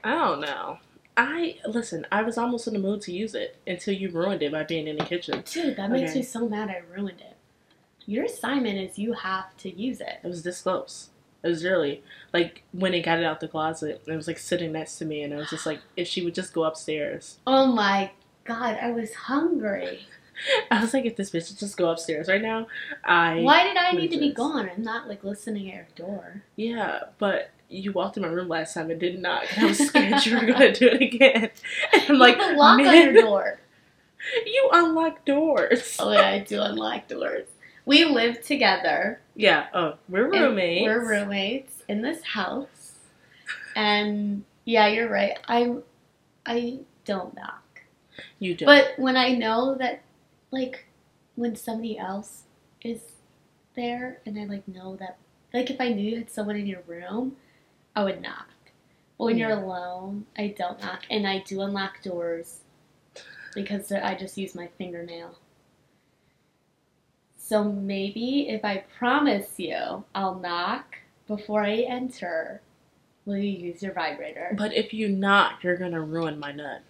I 0.05 0.11
don't 0.11 0.41
know. 0.41 0.81
I 1.17 1.57
listen. 1.67 2.07
I 2.13 2.23
was 2.25 2.37
almost 2.37 2.67
in 2.67 2.75
the 2.75 2.79
mood 2.79 3.01
to 3.03 3.13
use 3.13 3.35
it 3.35 3.57
until 3.67 3.95
you 3.95 4.11
ruined 4.11 4.43
it 4.43 4.53
by 4.53 4.65
being 4.65 4.87
in 4.87 4.97
the 4.99 5.05
kitchen. 5.07 5.43
Dude, 5.51 5.77
that 5.77 5.91
makes 5.91 6.11
Okay. 6.11 6.19
me 6.19 6.25
so 6.27 6.47
mad 6.47 6.69
I 6.69 6.83
ruined 6.95 7.21
it. 7.23 7.37
Your 8.05 8.25
assignment 8.27 8.77
is 8.79 8.99
you 8.99 9.15
have 9.15 9.57
to 9.59 9.71
use 9.71 10.03
it. 10.03 10.19
It 10.23 10.27
was 10.29 10.43
this 10.43 10.61
close. 10.61 11.09
It 11.45 11.49
was 11.49 11.63
really 11.65 12.03
like 12.33 12.63
when 12.73 12.95
it 12.95 13.03
got 13.03 13.19
it 13.19 13.25
out 13.25 13.41
the 13.41 13.49
closet, 13.49 14.03
it 14.07 14.17
was 14.17 14.27
like 14.27 14.39
sitting 14.39 14.73
next 14.73 14.99
to 14.99 15.05
me, 15.05 15.23
and 15.23 15.35
I 15.35 15.37
was 15.37 15.51
just 15.51 15.67
like, 15.67 15.81
if 15.97 16.09
she 16.09 16.23
would 16.25 16.35
just 16.35 16.55
go 16.55 16.65
upstairs. 16.65 17.39
Oh 17.47 17.67
my 17.67 18.11
god, 18.45 18.79
I 18.81 18.91
was 18.91 19.13
hungry. 19.15 20.07
I 20.71 20.81
was 20.81 20.93
like, 20.95 21.05
if 21.05 21.17
this 21.17 21.31
bitch 21.31 21.51
would 21.51 21.59
just 21.59 21.77
go 21.77 21.91
upstairs 21.91 22.29
right 22.29 22.43
now, 22.43 22.67
I 23.05 23.41
Why 23.41 23.65
did 23.65 23.77
I 23.77 23.93
need 23.93 24.11
to 24.11 24.19
be 24.19 24.33
gone? 24.33 24.69
I'm 24.69 24.83
not 24.83 25.07
like 25.09 25.23
listening 25.23 25.71
at 25.71 25.75
your 25.97 26.09
door. 26.09 26.43
Yeah, 26.57 27.01
but 27.19 27.51
you 27.69 27.93
walked 27.93 28.17
in 28.17 28.23
my 28.23 28.29
room 28.29 28.49
last 28.49 28.75
time 28.75 28.91
and 28.91 28.99
did 28.99 29.21
not. 29.21 29.45
I 29.57 29.67
was 29.67 29.79
scared 29.79 30.25
you 30.25 30.37
were 30.37 30.47
gonna 30.47 30.73
do 30.73 30.89
it 30.89 31.03
again. 31.03 31.51
And 31.93 32.03
I'm 32.09 32.19
like, 32.19 32.37
you 32.37 32.43
have 32.43 32.55
a 32.55 32.59
lock 32.59 32.79
on 32.79 32.85
"Man, 32.85 33.15
your 33.15 33.23
door. 33.23 33.61
You 34.47 34.71
unlock 34.73 35.27
doors. 35.27 35.99
Oh 36.01 36.11
yeah, 36.11 36.29
I 36.29 36.39
do 36.39 36.63
unlock 36.63 37.09
doors. 37.09 37.47
We 37.87 38.05
live 38.05 38.43
together. 38.43 39.21
Yeah. 39.35 39.67
Oh, 39.75 39.95
we're 40.09 40.31
roommates. 40.31 40.85
We're 40.85 41.07
roommates 41.07 41.83
in 41.89 42.03
this 42.03 42.23
house. 42.23 42.93
And 43.77 44.45
yeah, 44.65 44.87
you're 44.87 45.09
right. 45.09 45.39
I 45.49 45.77
I 46.47 46.79
don't 47.05 47.35
knock. 47.35 47.83
You 48.39 48.55
do. 48.55 48.65
But 48.65 48.95
when 48.97 49.17
I 49.17 49.35
know 49.35 49.75
that 49.79 50.03
like 50.51 50.87
when 51.35 51.57
somebody 51.57 51.99
else 51.99 52.45
is 52.83 53.01
there 53.75 54.21
and 54.25 54.39
I 54.39 54.45
like 54.45 54.67
know 54.69 54.97
that 54.97 55.19
like 55.53 55.71
if 55.71 55.81
I 55.81 55.89
knew 55.89 56.11
you 56.11 56.19
had 56.19 56.31
someone 56.31 56.57
in 56.57 56.67
your 56.67 56.83
room, 56.87 57.37
I 57.95 58.05
would 58.05 58.23
knock. 58.23 58.49
But 59.19 59.25
when 59.27 59.39
you're 59.39 59.51
mm. 59.51 59.63
alone, 59.63 60.27
I 60.37 60.55
don't 60.57 60.81
knock. 60.81 61.03
And 61.11 61.27
I 61.27 61.39
do 61.39 61.61
unlock 61.61 62.03
doors 62.03 62.61
because 63.55 63.93
I 63.93 64.15
just 64.15 64.37
use 64.37 64.55
my 64.55 64.69
fingernail. 64.79 65.37
So 67.47 67.63
maybe 67.63 68.49
if 68.49 68.65
I 68.65 68.85
promise 68.99 69.59
you 69.59 70.05
I'll 70.15 70.37
knock 70.37 70.97
before 71.29 71.63
I 71.63 71.75
enter, 71.81 72.63
will 73.27 73.37
you 73.37 73.51
use 73.51 73.83
your 73.83 73.93
vibrator? 73.93 74.55
But 74.57 74.73
if 74.73 74.95
you 74.95 75.11
knock, 75.11 75.63
you're 75.63 75.77
gonna 75.77 76.01
ruin 76.01 76.39
my 76.39 76.53
nut. 76.53 76.81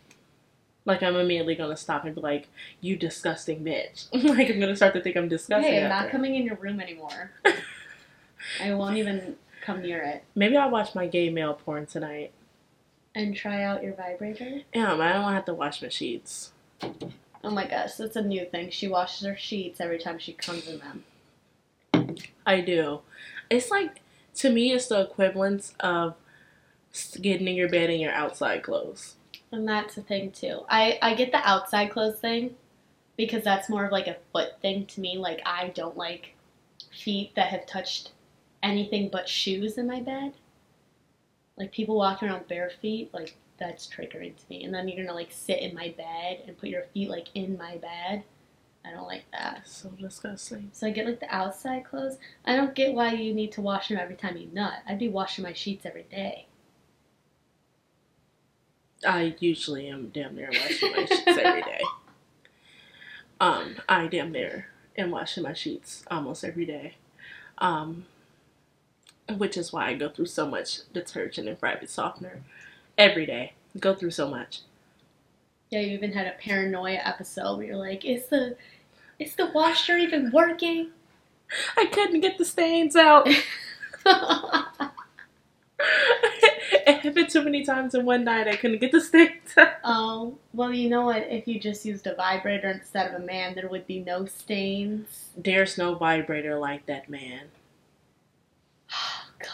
Like 0.84 1.02
I'm 1.02 1.16
immediately 1.16 1.56
gonna 1.56 1.76
stop 1.76 2.04
and 2.04 2.14
be 2.14 2.20
like, 2.20 2.48
"You 2.80 2.94
disgusting 2.94 3.64
bitch!" 3.64 4.06
like 4.12 4.48
I'm 4.48 4.60
gonna 4.60 4.76
start 4.76 4.94
to 4.94 5.00
think 5.00 5.16
I'm 5.16 5.28
disgusting. 5.28 5.72
Hey, 5.72 5.82
I'm 5.82 5.88
not 5.88 6.10
coming 6.10 6.36
in 6.36 6.44
your 6.44 6.56
room 6.56 6.78
anymore. 6.78 7.32
I 8.62 8.74
won't 8.74 8.96
even 8.96 9.34
come 9.60 9.82
near 9.82 10.02
it. 10.04 10.22
Maybe 10.36 10.56
I'll 10.56 10.70
watch 10.70 10.94
my 10.94 11.08
gay 11.08 11.30
male 11.30 11.54
porn 11.54 11.86
tonight. 11.86 12.30
And 13.12 13.34
try 13.34 13.64
out 13.64 13.82
your 13.82 13.94
vibrator? 13.94 14.60
Damn, 14.72 15.00
I 15.00 15.14
don't 15.14 15.22
want 15.22 15.32
to 15.32 15.36
have 15.36 15.44
to 15.46 15.54
wash 15.54 15.82
my 15.82 15.88
sheets. 15.88 16.52
Oh 17.44 17.50
my 17.50 17.66
gosh, 17.66 17.94
that's 17.94 18.16
a 18.16 18.22
new 18.22 18.46
thing. 18.46 18.70
She 18.70 18.88
washes 18.88 19.26
her 19.26 19.36
sheets 19.36 19.78
every 19.78 19.98
time 19.98 20.18
she 20.18 20.32
comes 20.32 20.66
in 20.66 20.78
them. 20.78 21.04
I 22.46 22.62
do. 22.62 23.00
It's 23.50 23.70
like 23.70 24.00
to 24.36 24.50
me, 24.50 24.72
it's 24.72 24.86
the 24.86 25.02
equivalent 25.02 25.74
of 25.78 26.14
getting 27.20 27.46
in 27.46 27.54
your 27.54 27.68
bed 27.68 27.90
in 27.90 28.00
your 28.00 28.12
outside 28.12 28.62
clothes. 28.62 29.16
And 29.52 29.68
that's 29.68 29.94
the 29.94 30.02
thing 30.02 30.32
too. 30.32 30.62
I, 30.70 30.98
I 31.02 31.14
get 31.14 31.32
the 31.32 31.46
outside 31.46 31.90
clothes 31.90 32.18
thing 32.18 32.56
because 33.16 33.44
that's 33.44 33.68
more 33.68 33.84
of 33.84 33.92
like 33.92 34.06
a 34.06 34.16
foot 34.32 34.60
thing 34.62 34.86
to 34.86 35.00
me. 35.00 35.18
Like 35.18 35.42
I 35.44 35.68
don't 35.68 35.98
like 35.98 36.34
feet 36.90 37.34
that 37.36 37.48
have 37.48 37.66
touched 37.66 38.12
anything 38.62 39.10
but 39.12 39.28
shoes 39.28 39.76
in 39.76 39.86
my 39.86 40.00
bed. 40.00 40.32
Like 41.58 41.72
people 41.72 41.96
walking 41.96 42.28
around 42.28 42.48
bare 42.48 42.70
feet, 42.80 43.12
like 43.12 43.36
that's 43.58 43.86
triggering 43.86 44.36
to 44.36 44.44
me. 44.50 44.64
And 44.64 44.74
then 44.74 44.88
you're 44.88 45.04
gonna 45.04 45.16
like 45.16 45.32
sit 45.32 45.60
in 45.60 45.74
my 45.74 45.94
bed 45.96 46.42
and 46.46 46.58
put 46.58 46.68
your 46.68 46.84
feet 46.94 47.08
like 47.08 47.28
in 47.34 47.56
my 47.56 47.76
bed. 47.76 48.24
I 48.84 48.90
don't 48.90 49.06
like 49.06 49.24
that. 49.32 49.66
So 49.66 49.90
disgusting. 49.90 50.70
So 50.72 50.86
I 50.86 50.90
get 50.90 51.06
like 51.06 51.20
the 51.20 51.34
outside 51.34 51.84
clothes. 51.84 52.18
I 52.44 52.54
don't 52.54 52.74
get 52.74 52.92
why 52.92 53.12
you 53.12 53.32
need 53.32 53.52
to 53.52 53.62
wash 53.62 53.88
them 53.88 53.98
every 53.98 54.16
time 54.16 54.36
you 54.36 54.48
nut. 54.52 54.74
I'd 54.86 54.98
be 54.98 55.08
washing 55.08 55.42
my 55.42 55.54
sheets 55.54 55.86
every 55.86 56.04
day. 56.10 56.46
I 59.06 59.34
usually 59.38 59.88
am 59.88 60.08
damn 60.08 60.34
near 60.34 60.50
washing 60.50 60.92
my 60.92 61.04
sheets 61.04 61.22
every 61.26 61.62
day. 61.62 61.80
Um, 63.40 63.76
I 63.88 64.06
damn 64.06 64.30
near 64.30 64.68
am 64.96 65.10
washing 65.10 65.42
my 65.42 65.52
sheets 65.52 66.04
almost 66.08 66.44
every 66.44 66.64
day. 66.64 66.94
Um, 67.58 68.06
which 69.36 69.56
is 69.56 69.72
why 69.72 69.88
I 69.88 69.94
go 69.94 70.08
through 70.08 70.26
so 70.26 70.46
much 70.46 70.90
detergent 70.92 71.48
and 71.48 71.58
fabric 71.58 71.90
softener 71.90 72.42
every 72.98 73.26
day. 73.26 73.52
Go 73.78 73.94
through 73.94 74.12
so 74.12 74.28
much. 74.28 74.60
Yeah, 75.70 75.80
you 75.80 75.94
even 75.94 76.12
had 76.12 76.26
a 76.26 76.34
paranoia 76.40 77.00
episode 77.04 77.56
where 77.56 77.66
you're 77.66 77.76
like, 77.76 78.04
is 78.04 78.26
the 78.26 78.56
is 79.18 79.34
the 79.34 79.46
washer 79.46 79.96
even 79.96 80.30
working? 80.32 80.90
I 81.76 81.86
couldn't 81.86 82.20
get 82.20 82.38
the 82.38 82.44
stains 82.44 82.96
out. 82.96 83.26
it 86.86 87.00
happened 87.02 87.30
too 87.30 87.42
many 87.42 87.64
times 87.64 87.94
in 87.94 88.04
one 88.04 88.24
night. 88.24 88.48
I 88.48 88.56
couldn't 88.56 88.80
get 88.80 88.92
the 88.92 89.00
stains 89.00 89.56
out. 89.56 89.74
oh, 89.84 90.38
well, 90.52 90.72
you 90.72 90.88
know 90.88 91.06
what? 91.06 91.26
If 91.28 91.48
you 91.48 91.58
just 91.58 91.84
used 91.84 92.06
a 92.06 92.14
vibrator 92.14 92.70
instead 92.70 93.12
of 93.12 93.20
a 93.20 93.24
man, 93.24 93.54
there 93.54 93.68
would 93.68 93.86
be 93.86 94.00
no 94.00 94.26
stains. 94.26 95.30
There's 95.36 95.78
no 95.78 95.94
vibrator 95.94 96.58
like 96.58 96.86
that 96.86 97.08
man. 97.08 97.46
Oh, 98.92 99.24
God. 99.38 99.48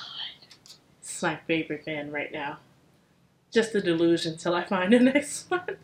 It's 1.00 1.23
my 1.23 1.37
favorite 1.47 1.85
band 1.85 2.12
right 2.12 2.32
now. 2.32 2.59
Just 3.50 3.75
a 3.75 3.80
delusion 3.80 4.37
till 4.37 4.54
I 4.54 4.64
find 4.64 4.92
the 4.92 5.00
next 5.00 5.50
one. 5.50 5.76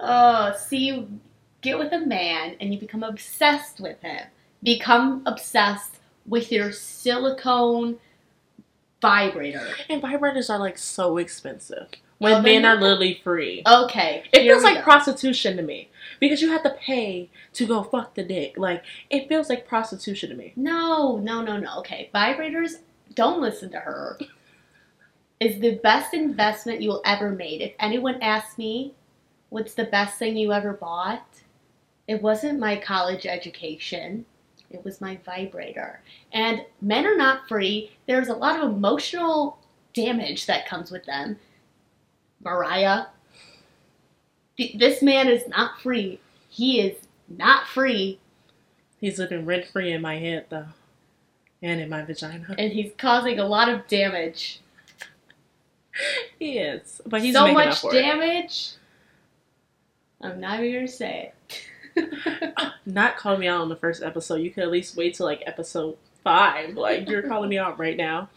Oh, 0.00 0.54
see, 0.58 0.78
you 0.86 1.20
get 1.60 1.78
with 1.78 1.92
a 1.92 2.00
man 2.00 2.56
and 2.60 2.72
you 2.72 2.78
become 2.80 3.02
obsessed 3.02 3.80
with 3.80 4.00
him. 4.02 4.26
Become 4.62 5.22
obsessed 5.26 6.00
with 6.26 6.52
your 6.52 6.72
silicone 6.72 7.98
vibrator. 9.00 9.68
And 9.88 10.02
vibrators 10.02 10.50
are 10.50 10.58
like 10.58 10.78
so 10.78 11.18
expensive 11.18 11.88
when 12.18 12.32
oh, 12.32 12.34
Well, 12.36 12.42
men 12.42 12.64
are 12.64 12.76
literally 12.76 13.20
free. 13.22 13.62
Okay. 13.66 14.24
It 14.32 14.42
feels 14.42 14.62
like 14.62 14.76
go. 14.78 14.82
prostitution 14.82 15.56
to 15.56 15.62
me 15.62 15.90
because 16.20 16.40
you 16.40 16.50
have 16.50 16.62
to 16.62 16.76
pay 16.80 17.28
to 17.54 17.66
go 17.66 17.82
fuck 17.82 18.14
the 18.14 18.22
dick. 18.22 18.56
Like 18.56 18.84
it 19.10 19.28
feels 19.28 19.48
like 19.48 19.66
prostitution 19.66 20.30
to 20.30 20.36
me. 20.36 20.52
No, 20.56 21.18
no, 21.18 21.42
no, 21.42 21.56
no. 21.58 21.78
Okay, 21.80 22.10
vibrators, 22.14 22.76
don't 23.14 23.40
listen 23.40 23.70
to 23.72 23.78
her. 23.78 24.18
Is 25.42 25.60
the 25.60 25.76
best 25.82 26.14
investment 26.14 26.80
you'll 26.80 27.02
ever 27.04 27.30
made. 27.30 27.60
If 27.62 27.72
anyone 27.80 28.20
asks 28.22 28.58
me 28.58 28.94
what's 29.48 29.74
the 29.74 29.84
best 29.84 30.18
thing 30.18 30.36
you 30.36 30.52
ever 30.52 30.74
bought, 30.74 31.26
it 32.06 32.22
wasn't 32.22 32.60
my 32.60 32.76
college 32.76 33.26
education. 33.26 34.24
It 34.70 34.84
was 34.84 35.00
my 35.00 35.18
vibrator. 35.24 36.00
And 36.32 36.64
men 36.80 37.06
are 37.06 37.16
not 37.16 37.48
free. 37.48 37.92
There's 38.06 38.28
a 38.28 38.34
lot 38.34 38.56
of 38.58 38.70
emotional 38.70 39.58
damage 39.94 40.46
that 40.46 40.66
comes 40.68 40.90
with 40.90 41.04
them. 41.04 41.38
Mariah, 42.42 43.06
th- 44.56 44.78
this 44.78 45.02
man 45.02 45.28
is 45.28 45.46
not 45.48 45.80
free. 45.80 46.20
He 46.48 46.80
is 46.80 46.96
not 47.28 47.66
free 47.66 48.18
He's 49.02 49.18
living 49.18 49.44
rent 49.44 49.66
free 49.66 49.90
in 49.90 50.00
my 50.00 50.18
head 50.18 50.46
though, 50.48 50.66
and 51.60 51.80
in 51.80 51.88
my 51.88 52.02
vagina. 52.04 52.54
and 52.56 52.72
he's 52.72 52.92
causing 52.96 53.40
a 53.40 53.44
lot 53.44 53.68
of 53.68 53.88
damage. 53.88 54.60
He 56.38 56.58
is, 56.58 57.00
but 57.06 57.22
he's 57.22 57.34
so 57.34 57.44
making 57.44 57.60
up 57.60 57.66
much 57.66 57.80
for 57.80 57.94
it. 57.94 58.00
damage. 58.00 58.72
I'm 60.20 60.40
not 60.40 60.60
even 60.60 60.72
gonna 60.74 60.88
say 60.88 61.32
it. 61.94 62.54
Not 62.86 63.16
calling 63.16 63.40
me 63.40 63.48
out 63.48 63.60
on 63.60 63.68
the 63.68 63.76
first 63.76 64.02
episode. 64.02 64.36
You 64.36 64.50
could 64.50 64.62
at 64.62 64.70
least 64.70 64.96
wait 64.96 65.14
till 65.14 65.26
like 65.26 65.42
episode 65.46 65.96
five. 66.24 66.76
Like 66.76 67.08
you're 67.08 67.22
calling 67.22 67.50
me 67.50 67.58
out 67.58 67.78
right 67.78 67.96
now. 67.96 68.30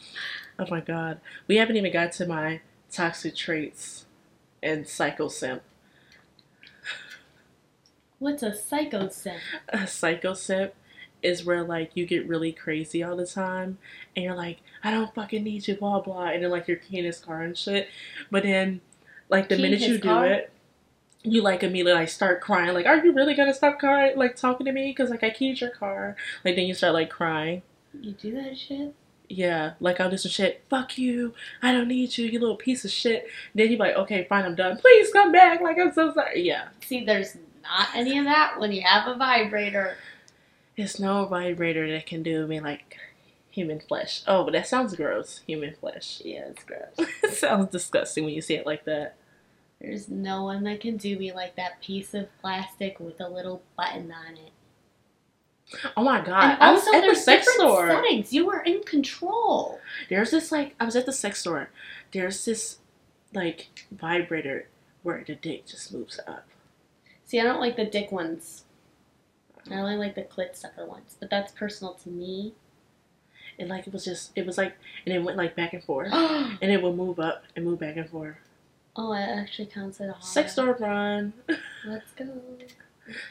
Oh 0.59 0.65
my 0.69 0.81
god, 0.81 1.19
we 1.47 1.55
haven't 1.57 1.77
even 1.77 1.91
got 1.93 2.11
to 2.13 2.25
my 2.27 2.61
toxic 2.91 3.35
traits 3.35 4.05
and 4.61 4.87
psycho 4.87 5.27
simp. 5.27 5.61
What's 8.19 8.43
a 8.43 8.53
psycho 8.53 9.09
simp? 9.09 9.39
a 9.69 9.87
psycho 9.87 10.33
simp 10.33 10.73
is 11.25 11.43
where 11.43 11.63
like 11.63 11.91
you 11.95 12.05
get 12.05 12.27
really 12.27 12.51
crazy 12.51 13.03
all 13.03 13.15
the 13.15 13.25
time 13.25 13.77
and 14.15 14.23
you're 14.23 14.35
like, 14.35 14.59
I 14.83 14.91
don't 14.91 15.13
fucking 15.13 15.43
need 15.43 15.67
you, 15.67 15.75
blah 15.75 16.01
blah, 16.01 16.27
and 16.27 16.43
then 16.43 16.51
like 16.51 16.67
you're 16.67 16.77
keying 16.77 17.05
his 17.05 17.19
car 17.19 17.41
and 17.41 17.57
shit. 17.57 17.89
But 18.31 18.43
then 18.43 18.81
like 19.29 19.49
the 19.49 19.55
Key 19.55 19.61
minute 19.61 19.81
you 19.81 19.97
do 19.97 20.07
car? 20.07 20.25
it, 20.27 20.51
you 21.23 21.41
like 21.41 21.63
immediately 21.63 21.93
like 21.93 22.09
start 22.09 22.41
crying. 22.41 22.73
Like, 22.73 22.85
are 22.85 23.03
you 23.03 23.13
really 23.13 23.33
gonna 23.33 23.53
stop 23.53 23.79
crying? 23.79 24.17
Like 24.17 24.35
talking 24.35 24.65
to 24.65 24.71
me 24.71 24.89
because 24.91 25.09
like 25.09 25.23
I 25.23 25.29
keyed 25.31 25.61
your 25.61 25.71
car. 25.71 26.15
Like 26.43 26.55
then 26.55 26.65
you 26.65 26.73
start 26.73 26.93
like 26.93 27.09
crying. 27.09 27.63
You 27.99 28.11
do 28.11 28.33
that 28.35 28.57
shit? 28.57 28.93
Yeah, 29.27 29.73
like 29.79 29.99
I'll 29.99 30.09
do 30.09 30.17
some 30.17 30.31
shit. 30.31 30.63
Fuck 30.69 30.97
you. 30.97 31.33
I 31.61 31.71
don't 31.71 31.87
need 31.87 32.17
you, 32.17 32.27
you 32.27 32.39
little 32.39 32.55
piece 32.55 32.85
of 32.85 32.91
shit. 32.91 33.27
Then 33.55 33.69
be 33.69 33.77
like, 33.77 33.95
okay, 33.95 34.25
fine, 34.29 34.45
I'm 34.45 34.55
done. 34.55 34.77
Please 34.77 35.11
come 35.11 35.31
back. 35.31 35.61
Like 35.61 35.77
I'm 35.79 35.91
so 35.93 36.13
sorry. 36.13 36.41
Yeah. 36.41 36.67
See, 36.85 37.03
there's 37.03 37.37
not 37.63 37.87
any 37.95 38.17
of 38.19 38.25
that 38.25 38.59
when 38.59 38.71
you 38.71 38.83
have 38.83 39.07
a 39.07 39.17
vibrator. 39.17 39.97
There's 40.77 40.99
no 40.99 41.25
vibrator 41.25 41.89
that 41.91 42.05
can 42.05 42.23
do 42.23 42.45
me 42.47 42.59
like 42.59 42.97
human 43.49 43.79
flesh. 43.79 44.23
Oh, 44.27 44.43
but 44.43 44.53
that 44.53 44.67
sounds 44.67 44.95
gross. 44.95 45.41
Human 45.47 45.75
flesh. 45.75 46.21
Yeah, 46.23 46.49
it's 46.49 46.63
gross. 46.63 47.09
it 47.23 47.33
sounds 47.33 47.71
disgusting 47.71 48.25
when 48.25 48.33
you 48.33 48.41
say 48.41 48.55
it 48.55 48.65
like 48.65 48.85
that. 48.85 49.15
There's 49.79 50.09
no 50.09 50.43
one 50.43 50.63
that 50.63 50.79
can 50.79 50.97
do 50.97 51.17
me 51.17 51.31
like 51.31 51.55
that 51.55 51.81
piece 51.81 52.13
of 52.13 52.27
plastic 52.41 52.99
with 52.99 53.19
a 53.19 53.29
little 53.29 53.61
button 53.77 54.11
on 54.11 54.35
it. 54.35 54.51
Oh 55.97 56.03
my 56.03 56.21
god! 56.21 56.53
and 56.53 56.63
I 56.63 56.71
was 56.71 56.87
at 56.87 57.01
the 57.01 57.15
sex 57.15 57.51
store. 57.55 57.89
settings. 57.89 58.31
You 58.31 58.49
are 58.51 58.61
in 58.63 58.83
control. 58.83 59.79
There's 60.09 60.31
this 60.31 60.51
like 60.51 60.75
I 60.79 60.85
was 60.85 60.95
at 60.95 61.05
the 61.05 61.11
sex 61.11 61.39
store. 61.39 61.69
There's 62.11 62.45
this 62.45 62.79
like 63.33 63.69
vibrator 63.91 64.67
where 65.01 65.23
the 65.25 65.35
dick 65.35 65.65
just 65.65 65.91
moves 65.93 66.19
up. 66.27 66.47
See, 67.25 67.39
I 67.39 67.43
don't 67.43 67.59
like 67.59 67.75
the 67.75 67.85
dick 67.85 68.11
ones. 68.11 68.64
I 69.71 69.75
only 69.75 69.95
like 69.97 70.15
the 70.15 70.23
clit 70.23 70.55
sucker 70.55 70.85
ones, 70.85 71.15
but 71.19 71.29
that's 71.29 71.51
personal 71.51 71.93
to 71.95 72.09
me. 72.09 72.53
And 73.57 73.69
like 73.69 73.87
it 73.87 73.93
was 73.93 74.03
just 74.05 74.31
it 74.35 74.45
was 74.45 74.57
like 74.57 74.75
and 75.05 75.15
it 75.15 75.19
went 75.23 75.37
like 75.37 75.55
back 75.55 75.73
and 75.73 75.83
forth. 75.83 76.11
And 76.13 76.71
it 76.71 76.81
would 76.81 76.95
move 76.95 77.19
up 77.19 77.43
and 77.55 77.65
move 77.65 77.79
back 77.79 77.97
and 77.97 78.09
forth. 78.09 78.35
Oh, 78.95 79.13
it 79.13 79.19
actually 79.21 79.65
counts 79.67 79.99
as 79.99 80.09
a. 80.09 80.15
Sex 80.21 80.53
store 80.53 80.75
run. 80.79 81.33
Let's 81.85 82.11
go. 82.15 82.27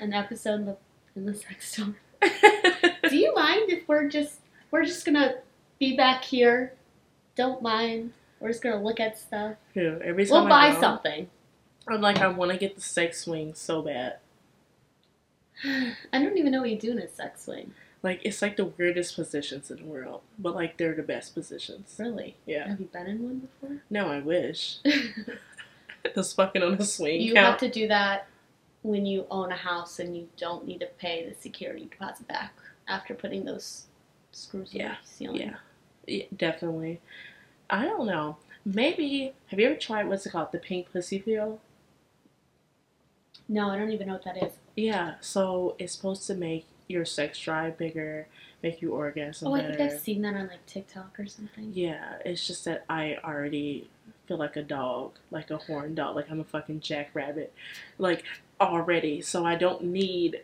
An 0.01 0.13
episode 0.13 0.55
in 0.61 0.67
the, 0.67 0.77
in 1.17 1.27
the 1.27 1.35
sex 1.35 1.73
store. 1.73 1.95
Do 3.09 3.17
you 3.17 3.35
mind 3.35 3.71
if 3.71 3.89
we're 3.89 4.09
just 4.09 4.41
we're 4.71 4.85
just 4.85 5.05
gonna 5.05 5.37
be 5.79 5.97
back 5.97 6.25
here? 6.25 6.75
Don't 7.37 7.63
mind. 7.63 8.13
We're 8.41 8.49
just 8.49 8.63
gonna 8.63 8.83
look 8.83 9.01
at 9.01 9.19
stuff. 9.19 9.57
Yeah, 9.75 9.97
every 10.03 10.27
time 10.27 10.43
We'll 10.43 10.49
buy 10.49 10.73
go, 10.73 10.81
something. 10.81 11.29
I'm 11.89 12.01
like 12.01 12.19
I 12.19 12.29
want 12.29 12.51
to 12.51 12.57
get 12.57 12.75
the 12.77 12.81
sex 12.81 13.25
swing 13.25 13.55
so 13.55 13.83
bad. 13.83 14.19
I 15.65 16.19
don't 16.23 16.37
even 16.37 16.53
know 16.53 16.61
what 16.61 16.71
you 16.71 16.79
do 16.79 16.93
in 16.93 16.99
a 16.99 17.09
sex 17.09 17.45
swing. 17.45 17.73
Like 18.03 18.21
it's 18.25 18.43
like 18.43 18.57
the 18.57 18.67
weirdest 18.67 19.15
positions 19.17 19.71
in 19.71 19.79
the 19.79 19.85
world, 19.85 20.21
but 20.39 20.55
like 20.55 20.77
they're 20.77 20.95
the 20.95 21.03
best 21.03 21.35
positions. 21.35 21.95
Really? 21.99 22.37
Yeah. 22.45 22.69
Have 22.69 22.81
you 22.81 22.87
been 22.87 23.07
in 23.07 23.23
one 23.23 23.39
before? 23.39 23.79
No, 23.89 24.09
I 24.09 24.21
wish. 24.21 24.79
Just 26.15 26.37
fucking 26.37 26.63
on 26.63 26.77
the 26.77 26.85
swing 26.85 27.21
you 27.23 27.33
count. 27.33 27.47
have 27.47 27.59
to 27.61 27.71
do 27.71 27.89
that 27.89 28.27
when 28.83 29.07
you 29.07 29.27
own 29.31 29.51
a 29.51 29.57
house 29.57 29.99
and 30.01 30.15
you 30.15 30.29
don't 30.37 30.67
need 30.67 30.81
to 30.81 30.87
pay 30.99 31.27
the 31.27 31.35
security 31.35 31.87
deposit 31.91 32.29
back 32.29 32.53
after 32.87 33.15
putting 33.15 33.45
those 33.47 33.85
screws 34.33 34.75
in 34.75 34.81
Yeah, 34.81 34.97
the 35.03 35.09
ceiling. 35.09 35.41
Yeah. 35.41 35.57
yeah, 36.07 36.25
definitely. 36.37 37.01
I 37.71 37.85
don't 37.87 38.07
know. 38.07 38.37
Maybe 38.67 39.33
have 39.47 39.59
you 39.59 39.67
ever 39.67 39.77
tried 39.77 40.09
what's 40.09 40.27
it 40.27 40.31
called? 40.31 40.53
The 40.53 40.59
pink 40.59 40.93
pussy 40.93 41.19
peel? 41.21 41.59
No, 43.49 43.71
I 43.71 43.79
don't 43.79 43.91
even 43.93 44.09
know 44.09 44.15
what 44.15 44.25
that 44.25 44.43
is. 44.43 44.53
Yeah. 44.77 45.15
So 45.21 45.77
it's 45.79 45.95
supposed 45.95 46.27
to 46.27 46.35
make 46.35 46.67
your 46.89 47.05
sex 47.05 47.39
drive 47.39 47.79
bigger, 47.79 48.27
make 48.63 48.83
you 48.83 48.93
orgasm 48.93 49.49
oh, 49.49 49.55
I 49.55 49.63
think 49.63 49.81
I've 49.81 50.01
seen 50.01 50.23
that 50.23 50.35
on 50.35 50.49
like 50.49 50.67
TikTok 50.67 51.19
or 51.19 51.27
something. 51.27 51.71
Yeah, 51.73 52.17
it's 52.25 52.47
just 52.47 52.65
that 52.65 52.85
I 52.89 53.19
already 53.25 53.89
feel 54.27 54.39
like 54.39 54.57
a 54.57 54.63
dog, 54.63 55.13
like 55.31 55.51
a 55.51 55.59
horn 55.59 55.95
dog, 55.95 56.17
like 56.17 56.31
I'm 56.31 56.41
a 56.41 56.45
fucking 56.45 56.81
jackrabbit, 56.81 57.53
like 57.99 58.25
already. 58.61 59.21
So 59.21 59.45
I 59.45 59.55
don't 59.55 59.85
need 59.85 60.43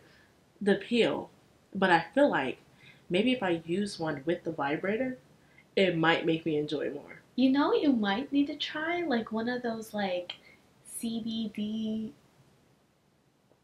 the 0.61 0.75
peel. 0.75 1.29
But 1.73 1.89
I 1.89 2.05
feel 2.13 2.29
like 2.29 2.57
maybe 3.09 3.31
if 3.31 3.41
I 3.41 3.61
use 3.65 3.99
one 3.99 4.23
with 4.25 4.43
the 4.43 4.51
vibrator, 4.51 5.17
it 5.75 5.97
might 5.97 6.25
make 6.25 6.45
me 6.45 6.57
enjoy 6.57 6.89
more. 6.91 7.21
You 7.35 7.49
know, 7.49 7.73
you 7.73 7.93
might 7.93 8.31
need 8.31 8.47
to 8.47 8.55
try 8.55 9.03
like 9.03 9.31
one 9.31 9.47
of 9.47 9.61
those 9.61 9.93
like 9.93 10.33
CBD 11.01 12.11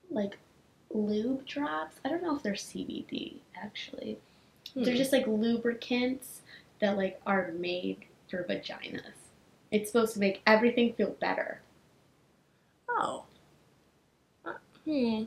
like 0.09 0.37
lube 0.97 1.45
drops. 1.45 1.97
I 2.03 2.09
don't 2.09 2.23
know 2.23 2.35
if 2.35 2.43
they're 2.43 2.53
CBD 2.53 3.37
actually. 3.55 4.17
They're 4.75 4.93
Hmm. 4.93 4.97
just 4.97 5.13
like 5.13 5.27
lubricants 5.27 6.41
that 6.79 6.97
like 6.97 7.21
are 7.25 7.51
made 7.53 8.05
for 8.29 8.43
vaginas. 8.43 9.13
It's 9.71 9.91
supposed 9.91 10.13
to 10.13 10.19
make 10.19 10.41
everything 10.45 10.93
feel 10.93 11.11
better. 11.11 11.61
Oh. 12.89 13.23
Uh, 14.45 14.53
Hmm. 14.85 15.23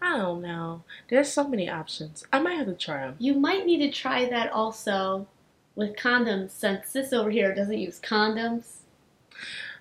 I 0.00 0.16
don't 0.18 0.42
know. 0.42 0.82
There's 1.08 1.32
so 1.32 1.46
many 1.48 1.68
options. 1.68 2.24
I 2.32 2.40
might 2.40 2.54
have 2.56 2.66
to 2.66 2.74
try 2.74 3.00
them. 3.06 3.16
You 3.18 3.34
might 3.34 3.66
need 3.66 3.78
to 3.78 3.90
try 3.90 4.28
that 4.28 4.50
also 4.52 5.26
with 5.74 5.96
condoms 5.96 6.50
since 6.50 6.92
this 6.92 7.12
over 7.12 7.30
here 7.30 7.54
doesn't 7.54 7.78
use 7.78 8.00
condoms. 8.00 8.78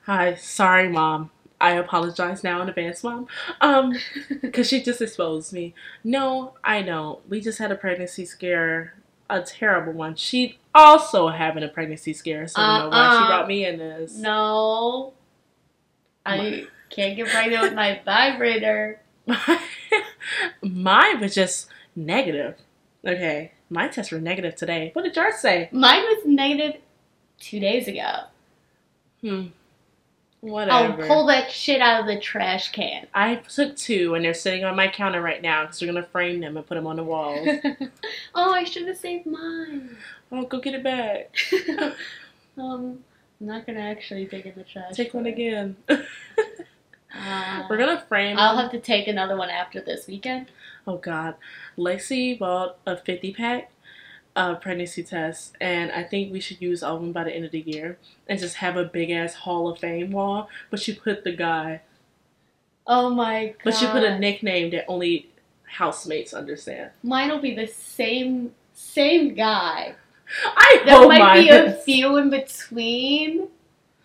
Hi, 0.06 0.34
sorry, 0.36 0.90
mom. 0.90 1.30
I 1.62 1.72
apologize 1.74 2.44
now 2.44 2.62
in 2.62 2.70
advance, 2.70 3.04
mom. 3.04 3.28
Um, 3.62 3.94
because 4.42 4.68
she 4.68 4.82
just 4.82 5.02
exposed 5.02 5.54
me. 5.54 5.74
No, 6.04 6.54
I 6.64 6.82
know. 6.82 7.22
We 7.30 7.40
just 7.42 7.60
had 7.60 7.72
a 7.72 7.76
pregnancy 7.76 8.26
scare, 8.26 8.96
a 9.30 9.42
terrible 9.42 9.94
one. 9.94 10.16
She 10.16 10.60
also 10.74 11.28
having 11.30 11.64
a 11.64 11.68
pregnancy 11.68 12.14
scare, 12.14 12.48
so 12.48 12.62
I 12.62 12.80
don't 12.80 12.90
know 12.92 12.98
why 12.98 13.10
she 13.12 13.18
Uh-uh. 13.18 13.28
brought 13.28 13.48
me 13.48 13.66
in 13.66 13.78
this. 13.80 14.16
No. 14.18 15.14
I 16.26 16.66
can't 16.90 17.16
get 17.16 17.28
pregnant 17.30 17.62
with 17.64 17.74
my 17.74 18.02
vibrator. 18.06 19.00
Mine 20.62 21.20
was 21.20 21.34
just 21.36 21.68
negative. 21.96 22.56
Okay, 23.06 23.54
my 23.70 23.88
tests 23.88 24.12
were 24.12 24.20
negative 24.22 24.56
today. 24.56 24.92
What 24.94 25.04
did 25.04 25.16
yours 25.16 25.36
say? 25.40 25.70
Mine 25.72 26.04
was 26.04 26.24
negative 26.26 26.82
two 27.40 27.60
days 27.60 27.88
ago. 27.88 28.26
Hmm. 29.22 29.48
I'll 30.44 30.94
pull 30.94 31.28
that 31.28 31.52
shit 31.52 31.82
out 31.82 32.02
of 32.02 32.08
the 32.08 32.20
trash 32.20 32.72
can. 32.72 33.06
I 33.14 33.36
took 33.36 33.76
two, 33.76 34.16
and 34.16 34.26
they're 34.26 34.34
sitting 34.34 34.64
on 34.64 34.76
my 34.76 34.88
counter 34.88 35.22
right 35.22 35.42
now 35.42 35.64
because 35.64 35.82
we're 35.82 35.88
gonna 35.88 36.04
frame 36.04 36.40
them 36.40 36.58
and 36.58 36.66
put 36.66 36.76
them 36.76 36.88
on 36.88 36.96
the 36.96 37.04
walls. 37.04 37.48
oh, 38.36 38.52
I 38.52 38.64
should 38.64 38.88
have 38.88 38.98
saved 38.98 39.28
mine. 39.28 39.98
oh, 40.32 40.44
go 40.46 40.60
get 40.60 40.74
it 40.74 40.84
back. 40.84 41.36
um, 42.58 43.00
I'm 43.40 43.48
not 43.48 43.68
gonna 43.68 43.82
actually 43.82 44.26
dig 44.26 44.48
in 44.48 44.56
the 44.56 44.64
trash. 44.64 44.96
Take 44.96 45.14
one 45.14 45.28
again. 45.28 45.78
Uh, 47.14 47.64
We're 47.70 47.78
gonna 47.78 48.04
frame. 48.08 48.38
I'll 48.38 48.56
them. 48.56 48.64
have 48.64 48.72
to 48.72 48.80
take 48.80 49.08
another 49.08 49.36
one 49.36 49.50
after 49.50 49.82
this 49.82 50.08
weekend. 50.08 50.48
Oh 50.88 50.98
God, 50.98 51.36
Lexi 51.78 52.40
bought 52.40 52.78
a 52.86 52.96
fifty 52.96 53.34
pack 53.34 53.71
of 54.36 54.62
pregnancy 54.62 55.04
tests, 55.04 55.52
and 55.60 55.92
I 55.92 56.04
think 56.04 56.32
we 56.32 56.40
should 56.40 56.62
use 56.62 56.82
all 56.84 56.96
of 56.96 57.02
them 57.02 57.12
by 57.12 57.24
the 57.26 57.34
end 57.36 57.46
of 57.46 57.52
the 57.52 57.60
year 57.62 57.98
and 58.28 58.40
just 58.40 58.56
have 58.58 58.78
a 58.78 58.86
big 58.86 59.10
ass 59.12 59.34
Hall 59.34 59.68
of 59.70 59.80
Fame 59.80 60.12
wall. 60.12 60.50
But 60.70 60.80
she 60.80 60.94
put 60.96 61.24
the 61.24 61.34
guy, 61.34 61.82
Oh 62.88 63.10
my 63.10 63.48
god. 63.48 63.56
but 63.64 63.76
she 63.76 63.86
put 63.88 64.04
a 64.04 64.18
nickname 64.18 64.72
that 64.72 64.86
only 64.88 65.30
housemates 65.66 66.34
understand. 66.34 66.92
Mine 67.04 67.30
will 67.30 67.40
be 67.40 67.56
the 67.56 67.68
same 67.68 68.52
same 68.74 69.34
guy. 69.36 69.96
I 70.46 70.82
There 70.86 71.08
might 71.08 71.20
mine 71.20 71.44
be 71.44 71.50
a 71.50 71.74
few 71.74 72.16
in 72.18 72.30
between. 72.30 73.50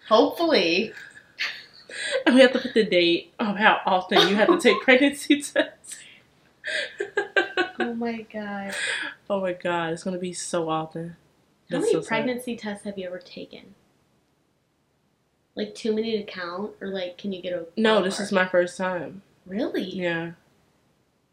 Hopefully. 0.09 0.93
And 2.27 2.35
we 2.35 2.43
have 2.43 2.53
to 2.53 2.59
put 2.59 2.75
the 2.75 2.85
date 2.85 3.33
of 3.39 3.57
how 3.57 3.81
often 3.87 4.29
you 4.29 4.35
have 4.35 4.49
to 4.49 4.59
take 4.61 4.81
pregnancy 4.83 5.41
tests. 5.41 5.97
Oh 7.79 7.95
my 7.95 8.23
god. 8.23 8.75
oh 9.29 9.41
my 9.41 9.53
God, 9.53 9.93
it's 9.93 10.05
gonna 10.05 10.19
be 10.19 10.33
so 10.33 10.69
often. 10.71 11.17
How 11.71 11.79
That's 11.79 11.83
many 11.83 11.93
so 11.95 12.01
sad. 12.01 12.09
pregnancy 12.09 12.57
tests 12.57 12.85
have 12.85 12.97
you 12.99 13.07
ever 13.07 13.19
taken? 13.19 13.75
Like 15.55 15.75
too 15.75 15.95
many 15.95 16.19
to 16.19 16.25
count, 16.25 16.73
or 16.81 16.89
like 16.89 17.17
can 17.19 17.33
you 17.33 17.41
get 17.43 17.53
a? 17.53 17.67
No, 17.77 18.03
this 18.03 18.21
is 18.21 18.31
my 18.33 18.47
first 18.47 18.77
time. 18.77 19.23
Really? 19.47 19.85
Yeah, 19.85 20.33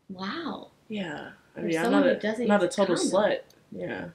Wow. 0.09 0.69
yeah. 0.87 1.31
I 1.57 1.61
mean, 1.61 1.77
I'm 1.77 1.91
not 1.91 2.05
a, 2.07 2.45
not 2.45 2.63
a 2.63 2.67
total 2.67 2.95
condoms. 2.95 3.11
slut. 3.11 3.39
Yeah. 3.71 4.05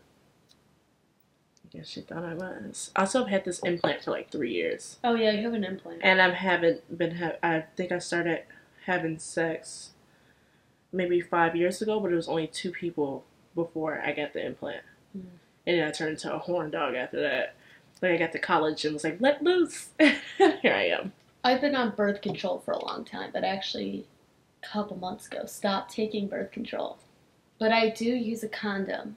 I 1.64 1.76
guess 1.76 1.88
she 1.88 2.00
thought 2.00 2.24
I 2.24 2.34
was. 2.34 2.90
I 2.96 3.00
also 3.00 3.20
have 3.20 3.28
had 3.28 3.44
this 3.44 3.58
implant 3.60 4.02
for 4.04 4.10
like 4.12 4.30
three 4.32 4.52
years, 4.52 4.98
Oh 5.04 5.14
yeah, 5.14 5.30
you 5.32 5.42
have 5.44 5.52
an 5.54 5.64
implant. 5.64 6.00
and 6.02 6.20
I 6.22 6.30
haven't 6.32 6.96
been. 6.96 7.16
Ha- 7.16 7.36
I 7.42 7.64
think 7.76 7.92
I 7.92 7.98
started 7.98 8.42
having 8.86 9.18
sex 9.18 9.90
maybe 10.92 11.20
five 11.20 11.54
years 11.56 11.82
ago, 11.82 12.00
but 12.00 12.12
it 12.12 12.16
was 12.16 12.28
only 12.28 12.46
two 12.46 12.70
people 12.70 13.24
before 13.54 14.00
I 14.04 14.12
got 14.12 14.32
the 14.32 14.44
implant, 14.44 14.82
Mm. 15.16 15.22
and 15.66 15.78
then 15.78 15.88
I 15.88 15.90
turned 15.90 16.10
into 16.12 16.32
a 16.34 16.38
horn 16.38 16.70
dog 16.70 16.94
after 16.94 17.20
that. 17.20 17.54
Like 18.00 18.12
I 18.12 18.16
got 18.16 18.32
to 18.32 18.38
college 18.38 18.84
and 18.84 18.94
was 18.94 19.02
like, 19.04 19.20
let 19.20 19.42
loose. 19.42 19.88
Here 19.98 20.14
I 20.64 20.88
am. 20.98 21.12
I've 21.42 21.60
been 21.60 21.74
on 21.74 21.90
birth 21.96 22.20
control 22.20 22.60
for 22.60 22.72
a 22.72 22.84
long 22.84 23.04
time, 23.04 23.30
but 23.32 23.42
actually, 23.44 24.06
a 24.62 24.66
couple 24.66 24.96
months 24.96 25.26
ago, 25.26 25.46
stopped 25.46 25.92
taking 25.92 26.28
birth 26.28 26.52
control. 26.52 26.98
But 27.58 27.72
I 27.72 27.88
do 27.90 28.04
use 28.04 28.42
a 28.44 28.48
condom. 28.48 29.16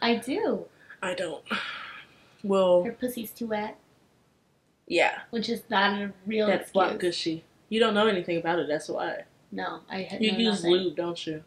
I 0.00 0.14
do. 0.16 0.66
I 1.02 1.14
don't. 1.14 1.44
Well, 2.44 2.84
Her 2.84 2.92
pussy's 2.92 3.30
too 3.32 3.48
wet, 3.48 3.76
yeah, 4.86 5.20
which 5.30 5.48
is 5.48 5.62
not 5.68 6.00
a 6.00 6.12
real 6.26 6.46
That's 6.46 6.70
excuse. 6.70 6.96
gushy. 6.98 7.44
You 7.68 7.80
don't 7.80 7.94
know 7.94 8.06
anything 8.06 8.38
about 8.38 8.58
it. 8.58 8.68
That's 8.68 8.88
why. 8.88 9.24
No, 9.52 9.80
I 9.90 10.02
had 10.02 10.22
You 10.22 10.32
use 10.32 10.62
nothing. 10.62 10.70
lube, 10.72 10.96
don't 10.96 11.26
you? 11.26 11.42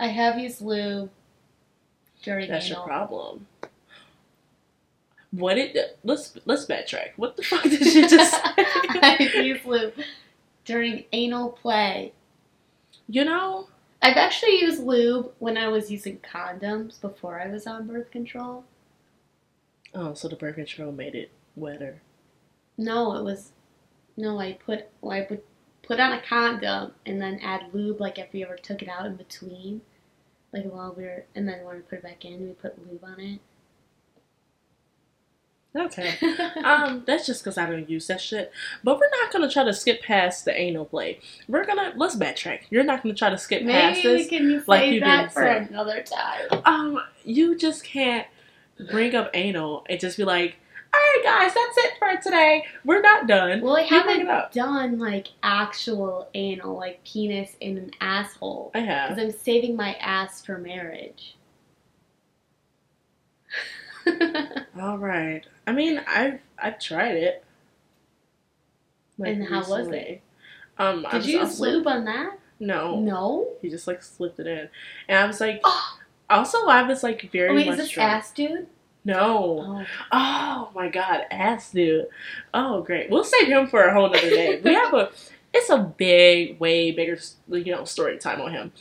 I 0.00 0.08
have 0.08 0.38
used 0.38 0.60
lube 0.60 1.10
during 2.22 2.48
That's 2.48 2.66
anal. 2.66 2.78
your 2.80 2.86
problem. 2.86 3.46
What 5.30 5.54
did 5.54 5.76
let's 6.04 6.36
let's 6.44 6.64
backtrack. 6.66 7.10
What 7.16 7.36
the 7.36 7.42
fuck 7.42 7.62
did 7.64 7.80
you 7.80 8.08
just 8.08 8.32
say? 8.56 8.64
I've 9.02 9.20
used 9.44 9.64
lube 9.64 9.94
during 10.64 11.04
anal 11.12 11.50
play. 11.50 12.12
you 13.08 13.24
know, 13.24 13.68
I've 14.00 14.16
actually 14.16 14.60
used 14.60 14.82
lube 14.82 15.32
when 15.40 15.56
I 15.58 15.68
was 15.68 15.90
using 15.90 16.18
condoms 16.18 17.00
before 17.00 17.40
I 17.40 17.48
was 17.48 17.66
on 17.66 17.86
birth 17.88 18.10
control. 18.12 18.64
oh, 19.94 20.14
so 20.14 20.28
the 20.28 20.36
birth 20.36 20.54
control 20.54 20.92
made 20.92 21.14
it 21.16 21.30
wetter. 21.56 22.00
No, 22.78 23.16
it 23.16 23.24
was 23.24 23.50
no. 24.16 24.38
I 24.40 24.52
put 24.54 24.88
well, 25.00 25.12
I 25.16 25.22
put 25.22 25.44
put 25.82 26.00
on 26.00 26.12
a 26.12 26.20
condom 26.22 26.92
and 27.04 27.20
then 27.20 27.38
add 27.42 27.66
lube, 27.72 28.00
like 28.00 28.18
if 28.18 28.32
we 28.32 28.42
ever 28.44 28.56
took 28.56 28.82
it 28.82 28.88
out 28.88 29.06
in 29.06 29.16
between, 29.16 29.82
like 30.52 30.64
while 30.64 30.94
we 30.96 31.04
were, 31.04 31.24
and 31.34 31.46
then 31.48 31.64
when 31.64 31.76
we 31.76 31.82
put 31.82 31.98
it 31.98 32.04
back 32.04 32.24
in, 32.24 32.40
we 32.46 32.52
put 32.54 32.78
lube 32.86 33.04
on 33.04 33.20
it. 33.20 33.40
Okay. 35.76 36.14
Um, 36.64 37.02
that's 37.06 37.26
just 37.26 37.42
because 37.44 37.58
I 37.58 37.66
don't 37.68 37.90
use 37.90 38.06
that 38.06 38.20
shit. 38.22 38.50
But 38.82 38.98
we're 38.98 39.10
not 39.20 39.30
gonna 39.32 39.50
try 39.50 39.64
to 39.64 39.74
skip 39.74 40.02
past 40.02 40.44
the 40.46 40.58
anal 40.58 40.86
play. 40.86 41.20
We're 41.46 41.66
gonna 41.66 41.92
let's 41.96 42.16
backtrack. 42.16 42.60
You're 42.70 42.84
not 42.84 43.02
gonna 43.02 43.14
try 43.14 43.28
to 43.28 43.36
skip 43.36 43.66
past 43.66 43.98
Maybe 44.02 44.08
we 44.08 44.18
this. 44.22 44.28
can 44.28 44.64
like 44.66 44.90
you 44.92 45.00
that 45.00 45.32
for 45.32 45.42
say. 45.42 45.66
another 45.68 46.02
time. 46.02 46.62
Um, 46.64 47.00
you 47.24 47.54
just 47.58 47.84
can't 47.84 48.26
bring 48.90 49.14
up 49.14 49.30
anal 49.34 49.84
and 49.90 50.00
just 50.00 50.16
be 50.16 50.24
like, 50.24 50.56
"All 50.94 51.00
right, 51.00 51.20
guys, 51.24 51.54
that's 51.54 51.78
it 51.78 51.92
for 51.98 52.16
today. 52.22 52.64
We're 52.84 53.00
not 53.00 53.26
done." 53.26 53.60
Well, 53.60 53.76
I 53.76 53.82
haven't 53.82 54.28
done 54.52 54.98
like 54.98 55.28
actual 55.42 56.28
anal, 56.34 56.76
like 56.76 57.02
penis 57.04 57.56
in 57.60 57.78
an 57.78 57.90
asshole, 58.00 58.70
I 58.74 58.80
have. 58.80 59.10
because 59.10 59.22
I'm 59.24 59.32
saving 59.38 59.76
my 59.76 59.94
ass 59.94 60.44
for 60.44 60.58
marriage. 60.58 61.36
All 64.80 64.98
right. 64.98 65.42
I 65.66 65.72
mean, 65.72 66.00
I've 66.06 66.40
I've 66.58 66.78
tried 66.78 67.16
it. 67.16 67.44
And 69.18 69.46
how 69.46 69.60
was 69.68 69.88
it? 69.88 70.22
Um, 70.76 71.02
Did 71.02 71.12
was 71.12 71.26
you 71.28 71.38
use 71.40 71.60
lube 71.60 71.86
on 71.86 72.04
that? 72.04 72.38
No, 72.58 72.98
No. 73.00 73.48
he 73.62 73.68
just 73.70 73.86
like 73.86 74.02
slipped 74.02 74.40
it 74.40 74.46
in, 74.46 74.68
and 75.08 75.18
I 75.18 75.26
was 75.26 75.40
like, 75.40 75.60
Oh, 75.64 75.98
also 76.30 76.66
I 76.66 76.82
was 76.82 77.02
like 77.02 77.30
very 77.32 77.50
oh 77.50 77.54
wait, 77.54 77.68
is 77.68 77.76
this 77.76 77.90
drunk. 77.90 78.10
ass 78.10 78.32
dude? 78.32 78.66
No. 79.04 79.84
Oh. 79.84 79.86
Oh 80.12 80.70
my 80.74 80.88
god, 80.88 81.22
ass 81.30 81.70
dude. 81.72 82.06
Oh 82.52 82.82
great. 82.82 83.10
We'll 83.10 83.24
save 83.24 83.48
him 83.48 83.66
for 83.66 83.82
a 83.84 83.92
whole 83.92 84.08
nother 84.08 84.30
day. 84.30 84.60
We 84.64 84.74
have 84.74 84.94
a 84.94 85.10
it's 85.52 85.70
a 85.70 85.78
big, 85.78 86.58
way 86.58 86.90
bigger 86.90 87.18
you 87.48 87.64
know, 87.72 87.84
story 87.84 88.18
time 88.18 88.40
on 88.40 88.50
him. 88.52 88.72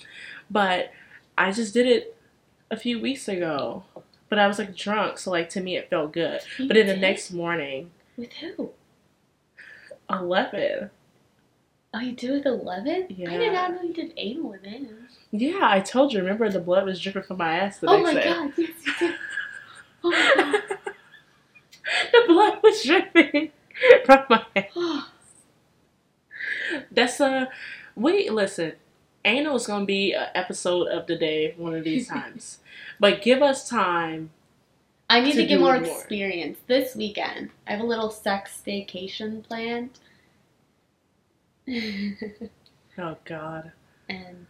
But 0.50 0.92
I 1.38 1.52
just 1.52 1.74
did 1.74 1.86
it 1.88 2.16
a 2.72 2.78
few 2.78 3.00
weeks 3.00 3.28
ago. 3.28 3.84
But 4.30 4.40
I 4.40 4.48
was 4.48 4.58
like 4.58 4.76
drunk, 4.76 5.20
so 5.20 5.30
like 5.30 5.50
to 5.50 5.62
me 5.62 5.76
it 5.78 5.90
felt 5.90 6.14
good. 6.14 6.42
You 6.58 6.68
But 6.68 6.74
then 6.76 6.88
the 6.88 6.98
next 6.98 7.32
morning, 7.32 7.92
With 8.18 8.34
who? 8.34 8.72
eleven. 10.10 10.90
Oh, 11.96 12.00
you 12.00 12.14
did 12.14 12.32
with 12.32 12.46
11? 12.48 13.06
Yeah. 13.10 13.30
I 13.32 13.38
did 13.38 13.54
not 13.54 13.72
know 13.76 13.84
you 13.84 13.94
did 13.94 14.14
anal 14.18 14.50
with 14.50 14.64
him. 14.64 15.08
Yeah, 15.30 15.60
I 15.62 15.80
told 15.80 16.12
you, 16.12 16.22
remember 16.22 16.50
the 16.50 16.60
blood 16.60 16.86
was 16.86 17.00
dripping 17.00 17.22
from 17.22 17.38
my 17.38 17.56
ass 17.56 17.78
the 17.78 17.88
Oh 17.88 18.02
next 18.02 18.16
my 18.16 18.20
day. 18.20 18.30
god, 18.34 18.52
yes, 18.58 18.70
you 18.88 18.94
did. 19.00 19.16
Oh 22.16 22.60
my 22.62 22.63
the 22.82 22.88
dripping 23.14 23.52
from 24.06 24.26
my 24.30 24.46
ass. 24.56 25.08
That's 26.92 27.20
a 27.20 27.50
we 27.96 28.30
listen. 28.30 28.74
Anal 29.26 29.56
is 29.56 29.68
gonna 29.68 29.86
be 29.86 30.14
an 30.14 30.28
episode 30.36 30.88
of 30.88 31.08
the 31.08 31.16
day 31.18 31.54
one 31.58 31.76
of 31.76 31.84
these 31.84 32.08
times, 32.10 32.60
but 33.00 33.22
give 33.22 33.42
us 33.42 33.68
time. 33.70 34.32
I 35.10 35.20
need 35.22 35.34
To 35.34 35.42
to, 35.42 35.46
get 35.46 35.60
more 35.60 35.80
more. 35.80 35.86
experience 35.86 36.60
this 36.68 36.96
weekend. 36.96 37.52
I 37.68 37.72
have 37.72 37.82
a 37.82 37.86
little 37.86 38.10
sex 38.10 38.62
staycation 38.66 39.44
planned. 39.44 39.92
Oh 42.96 43.18
God, 43.26 43.72
and 44.08 44.46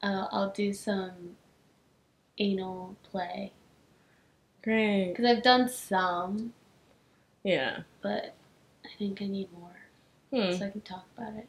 uh, 0.00 0.26
I'll 0.30 0.50
do 0.50 0.72
some 0.72 1.36
anal 2.38 2.94
play. 3.02 3.52
great. 4.62 5.08
Because 5.08 5.24
I've 5.24 5.42
done 5.42 5.68
some, 5.68 6.52
Yeah. 7.44 7.80
but 8.02 8.34
I 8.84 8.88
think 8.98 9.22
I 9.22 9.26
need 9.26 9.48
more 9.52 9.70
Hmm. 10.30 10.56
so 10.56 10.66
I 10.66 10.70
can 10.70 10.80
talk 10.82 11.06
about 11.16 11.34
it. 11.34 11.48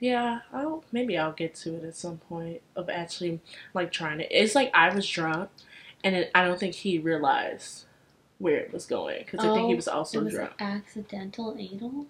Yeah. 0.00 0.40
I'll 0.52 0.84
maybe 0.92 1.16
I'll 1.16 1.32
get 1.32 1.54
to 1.56 1.74
it 1.76 1.84
at 1.84 1.96
some 1.96 2.18
point 2.18 2.60
of 2.76 2.88
actually 2.90 3.40
like 3.74 3.90
trying 3.92 4.20
it. 4.20 4.28
It's 4.30 4.54
like 4.54 4.70
I 4.74 4.94
was 4.94 5.08
drunk, 5.08 5.50
and 6.04 6.14
it, 6.14 6.30
I 6.34 6.44
don't 6.44 6.58
think 6.60 6.74
he 6.74 6.98
realized 6.98 7.84
where 8.38 8.56
it 8.58 8.72
was 8.72 8.86
going 8.86 9.18
because 9.24 9.40
I 9.40 9.52
think 9.54 9.66
he 9.66 9.72
Oh, 9.72 9.76
was 9.76 9.88
also 9.88 10.20
it 10.20 10.24
was 10.24 10.34
drunk. 10.34 10.52
accidental 10.60 11.56
anal? 11.58 12.06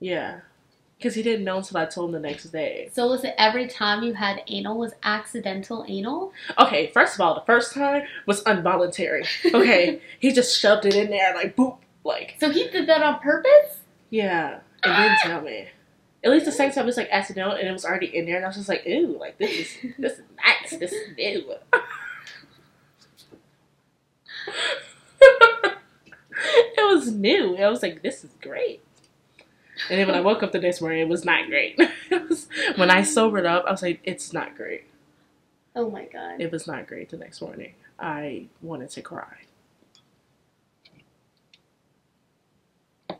Yeah. 0.00 0.40
Because 0.96 1.14
he 1.14 1.22
didn't 1.22 1.44
know 1.44 1.58
until 1.58 1.76
I 1.76 1.84
told 1.86 2.08
him 2.14 2.20
the 2.22 2.28
next 2.28 2.44
day. 2.46 2.88
So 2.92 3.06
was 3.08 3.22
it 3.22 3.34
every 3.38 3.66
time 3.68 4.02
you 4.02 4.14
had 4.14 4.42
anal 4.48 4.78
was 4.78 4.94
accidental 5.04 5.84
anal? 5.86 6.32
Okay, 6.58 6.88
first 6.88 7.14
of 7.14 7.20
all, 7.20 7.34
the 7.34 7.42
first 7.42 7.72
time 7.74 8.04
was 8.26 8.42
involuntary. 8.46 9.24
Okay, 9.46 10.00
he 10.18 10.32
just 10.32 10.58
shoved 10.58 10.86
it 10.86 10.96
in 10.96 11.10
there 11.10 11.34
like 11.34 11.54
boop, 11.54 11.76
like 12.04 12.36
So 12.38 12.50
he 12.50 12.68
did 12.68 12.88
that 12.88 13.02
on 13.02 13.20
purpose? 13.20 13.80
yeah, 14.10 14.60
and 14.82 14.96
didn't 14.96 15.18
ah! 15.18 15.18
tell 15.22 15.40
me. 15.42 15.68
At 16.24 16.30
least 16.30 16.46
the 16.46 16.52
second 16.52 16.74
time 16.74 16.82
it 16.84 16.86
was 16.86 16.96
like 16.96 17.08
accidental 17.10 17.52
and 17.52 17.68
it 17.68 17.72
was 17.72 17.84
already 17.84 18.16
in 18.16 18.26
there, 18.26 18.36
and 18.36 18.44
I 18.44 18.48
was 18.48 18.56
just 18.56 18.68
like, 18.68 18.86
ooh, 18.86 19.16
like 19.18 19.38
this 19.38 19.50
is 19.50 19.76
this 19.98 20.12
is 20.14 20.24
nice, 20.36 20.78
this 20.78 20.92
is 20.92 21.16
new. 21.16 21.54
it 26.42 26.94
was 26.94 27.12
new. 27.12 27.56
I 27.56 27.68
was 27.68 27.82
like, 27.82 28.02
this 28.02 28.24
is 28.24 28.30
great. 28.40 28.82
And 29.90 29.98
then 29.98 30.06
when 30.06 30.16
I 30.16 30.20
woke 30.20 30.42
up 30.42 30.52
the 30.52 30.58
next 30.58 30.80
morning, 30.80 31.00
it 31.00 31.08
was 31.08 31.24
not 31.24 31.46
great. 31.46 31.78
was, 32.10 32.48
when 32.76 32.90
I 32.90 33.02
sobered 33.02 33.46
up, 33.46 33.64
I 33.66 33.70
was 33.70 33.82
like, 33.82 34.00
it's 34.04 34.32
not 34.32 34.56
great. 34.56 34.84
Oh 35.76 35.90
my 35.90 36.04
god. 36.06 36.40
It 36.40 36.50
was 36.50 36.66
not 36.66 36.86
great 36.86 37.10
the 37.10 37.16
next 37.16 37.40
morning. 37.40 37.74
I 37.98 38.46
wanted 38.60 38.90
to 38.90 39.02
cry. 39.02 39.36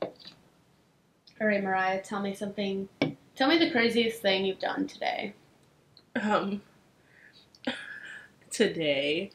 All 0.02 1.46
right, 1.46 1.62
Mariah, 1.62 2.02
tell 2.02 2.20
me 2.20 2.34
something. 2.34 2.88
Tell 3.36 3.48
me 3.48 3.58
the 3.58 3.70
craziest 3.70 4.20
thing 4.20 4.44
you've 4.44 4.58
done 4.58 4.86
today. 4.86 5.34
Um, 6.20 6.62
today, 8.50 9.30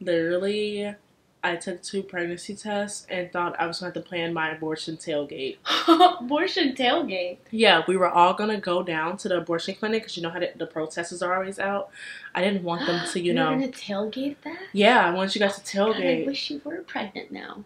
literally, 0.00 0.94
I 1.42 1.56
took 1.56 1.82
two 1.82 2.02
pregnancy 2.02 2.56
tests 2.56 3.06
and 3.10 3.30
thought 3.30 3.60
I 3.60 3.66
was 3.66 3.80
going 3.80 3.92
to 3.92 3.98
have 3.98 4.02
to 4.04 4.08
plan 4.08 4.32
my 4.32 4.50
abortion 4.52 4.96
tailgate. 4.96 5.58
Abortion 6.20 6.72
tailgate. 6.74 7.36
Yeah, 7.50 7.82
we 7.86 7.98
were 7.98 8.08
all 8.08 8.32
going 8.32 8.48
to 8.48 8.56
go 8.56 8.82
down 8.82 9.18
to 9.18 9.28
the 9.28 9.36
abortion 9.36 9.74
clinic 9.74 10.02
because 10.04 10.16
you 10.16 10.22
know 10.22 10.30
how 10.30 10.38
the, 10.40 10.52
the 10.56 10.66
protesters 10.66 11.20
are 11.20 11.34
always 11.34 11.58
out. 11.58 11.90
I 12.34 12.40
didn't 12.42 12.62
want 12.62 12.86
them 12.86 13.06
to, 13.06 13.20
you 13.20 13.26
You're 13.34 13.34
know. 13.34 13.50
gonna 13.50 13.68
tailgate 13.68 14.36
that? 14.44 14.58
Yeah, 14.72 15.06
I 15.06 15.10
want 15.10 15.34
you 15.34 15.40
guys 15.40 15.60
to 15.60 15.76
God, 15.76 15.96
I 15.96 16.24
wish 16.26 16.50
you 16.50 16.62
were 16.64 16.78
pregnant 16.78 17.30
now. 17.30 17.64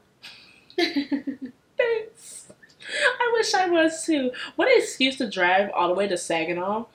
Thanks. 0.76 2.17
I 3.20 3.30
wish 3.34 3.54
I 3.54 3.68
was 3.68 4.04
too. 4.04 4.30
What 4.56 4.68
an 4.68 4.78
excuse 4.78 5.16
to 5.16 5.28
drive 5.30 5.70
all 5.74 5.88
the 5.88 5.94
way 5.94 6.08
to 6.08 6.16
Saginaw 6.16 6.86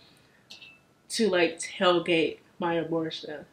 to 1.10 1.30
like 1.30 1.60
tailgate 1.60 2.38
my 2.60 2.74
abortion. 2.76 3.46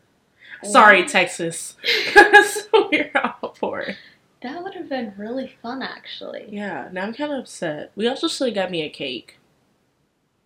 Sorry, 0.65 1.07
Texas. 1.07 1.77
We're 2.73 3.11
all 3.15 3.55
for 3.59 3.81
it. 3.81 3.97
That 4.43 4.63
would 4.63 4.75
have 4.75 4.89
been 4.89 5.13
really 5.17 5.55
fun, 5.63 5.83
actually. 5.83 6.47
Yeah, 6.51 6.89
now 6.93 7.03
I'm 7.05 7.15
kind 7.15 7.33
of 7.33 7.41
upset. 7.41 7.93
We 7.95 8.09
also 8.09 8.29
should 8.29 8.49
have 8.49 8.55
got 8.55 8.71
me 8.71 8.83
a 8.83 8.89
cake. 8.89 9.39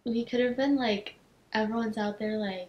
We 0.04 0.24
could 0.24 0.40
have 0.40 0.56
been 0.56 0.76
like, 0.76 1.14
everyone's 1.52 1.96
out 1.96 2.18
there 2.18 2.36
like, 2.36 2.68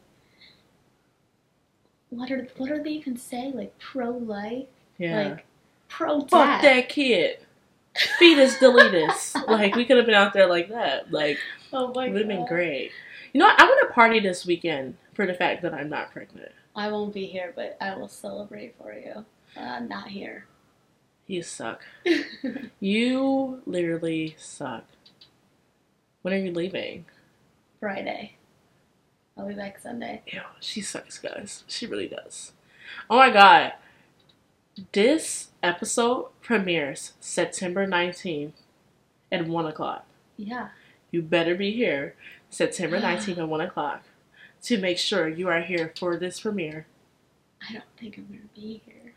what 2.09 2.31
are 2.31 2.47
what 2.57 2.69
do 2.69 2.81
they 2.81 2.91
even 2.91 3.17
say? 3.17 3.51
Like 3.53 3.77
pro 3.79 4.11
life, 4.11 4.67
Yeah. 4.97 5.29
like 5.29 5.45
pro 5.89 6.21
Fuck 6.21 6.61
that 6.61 6.89
kid. 6.89 7.39
Fetus 8.19 8.55
deletus. 8.57 9.35
like, 9.47 9.75
we 9.75 9.85
could 9.85 9.97
have 9.97 10.05
been 10.05 10.15
out 10.15 10.33
there 10.33 10.47
like 10.47 10.69
that. 10.69 11.11
Like, 11.11 11.37
Oh 11.71 11.91
my 11.93 12.07
it 12.07 12.11
would 12.11 12.21
have 12.21 12.27
been 12.27 12.45
great. 12.45 12.91
You 13.33 13.39
know 13.39 13.47
what? 13.47 13.59
I 13.59 13.65
want 13.65 13.87
to 13.87 13.93
party 13.93 14.19
this 14.19 14.45
weekend 14.45 14.97
for 15.13 15.25
the 15.25 15.33
fact 15.33 15.61
that 15.63 15.73
I'm 15.73 15.89
not 15.89 16.11
pregnant. 16.11 16.51
I 16.75 16.89
won't 16.89 17.13
be 17.13 17.25
here, 17.25 17.53
but 17.55 17.77
I 17.79 17.95
will 17.95 18.07
celebrate 18.07 18.75
for 18.77 18.93
you. 18.93 19.25
Uh, 19.57 19.59
I'm 19.59 19.87
not 19.87 20.09
here. 20.09 20.45
You 21.27 21.41
suck. 21.41 21.81
You 22.79 23.61
literally 23.65 24.35
suck. 24.37 24.85
When 26.21 26.33
are 26.33 26.37
you 26.37 26.51
leaving? 26.51 27.05
Friday. 27.79 28.35
I'll 29.37 29.47
be 29.47 29.53
back 29.53 29.79
Sunday. 29.79 30.21
Ew, 30.27 30.41
she 30.59 30.81
sucks, 30.81 31.17
guys. 31.17 31.63
She 31.67 31.85
really 31.87 32.07
does. 32.07 32.53
Oh 33.09 33.17
my 33.17 33.29
god. 33.31 33.73
This 34.91 35.49
episode 35.63 36.29
premieres 36.41 37.13
September 37.21 37.87
19th 37.87 38.53
at 39.31 39.47
1 39.47 39.65
o'clock. 39.65 40.05
Yeah. 40.35 40.69
You 41.11 41.21
better 41.21 41.55
be 41.55 41.71
here 41.71 42.15
September 42.49 42.99
19th 42.99 43.37
at 43.37 43.47
1 43.47 43.61
o'clock 43.61 44.03
to 44.63 44.77
make 44.77 44.97
sure 44.97 45.29
you 45.29 45.47
are 45.47 45.61
here 45.61 45.93
for 45.97 46.17
this 46.17 46.41
premiere. 46.41 46.87
I 47.69 47.73
don't 47.73 47.83
think 47.97 48.17
I'm 48.17 48.25
gonna 48.25 48.39
be 48.53 48.81
here. 48.85 49.13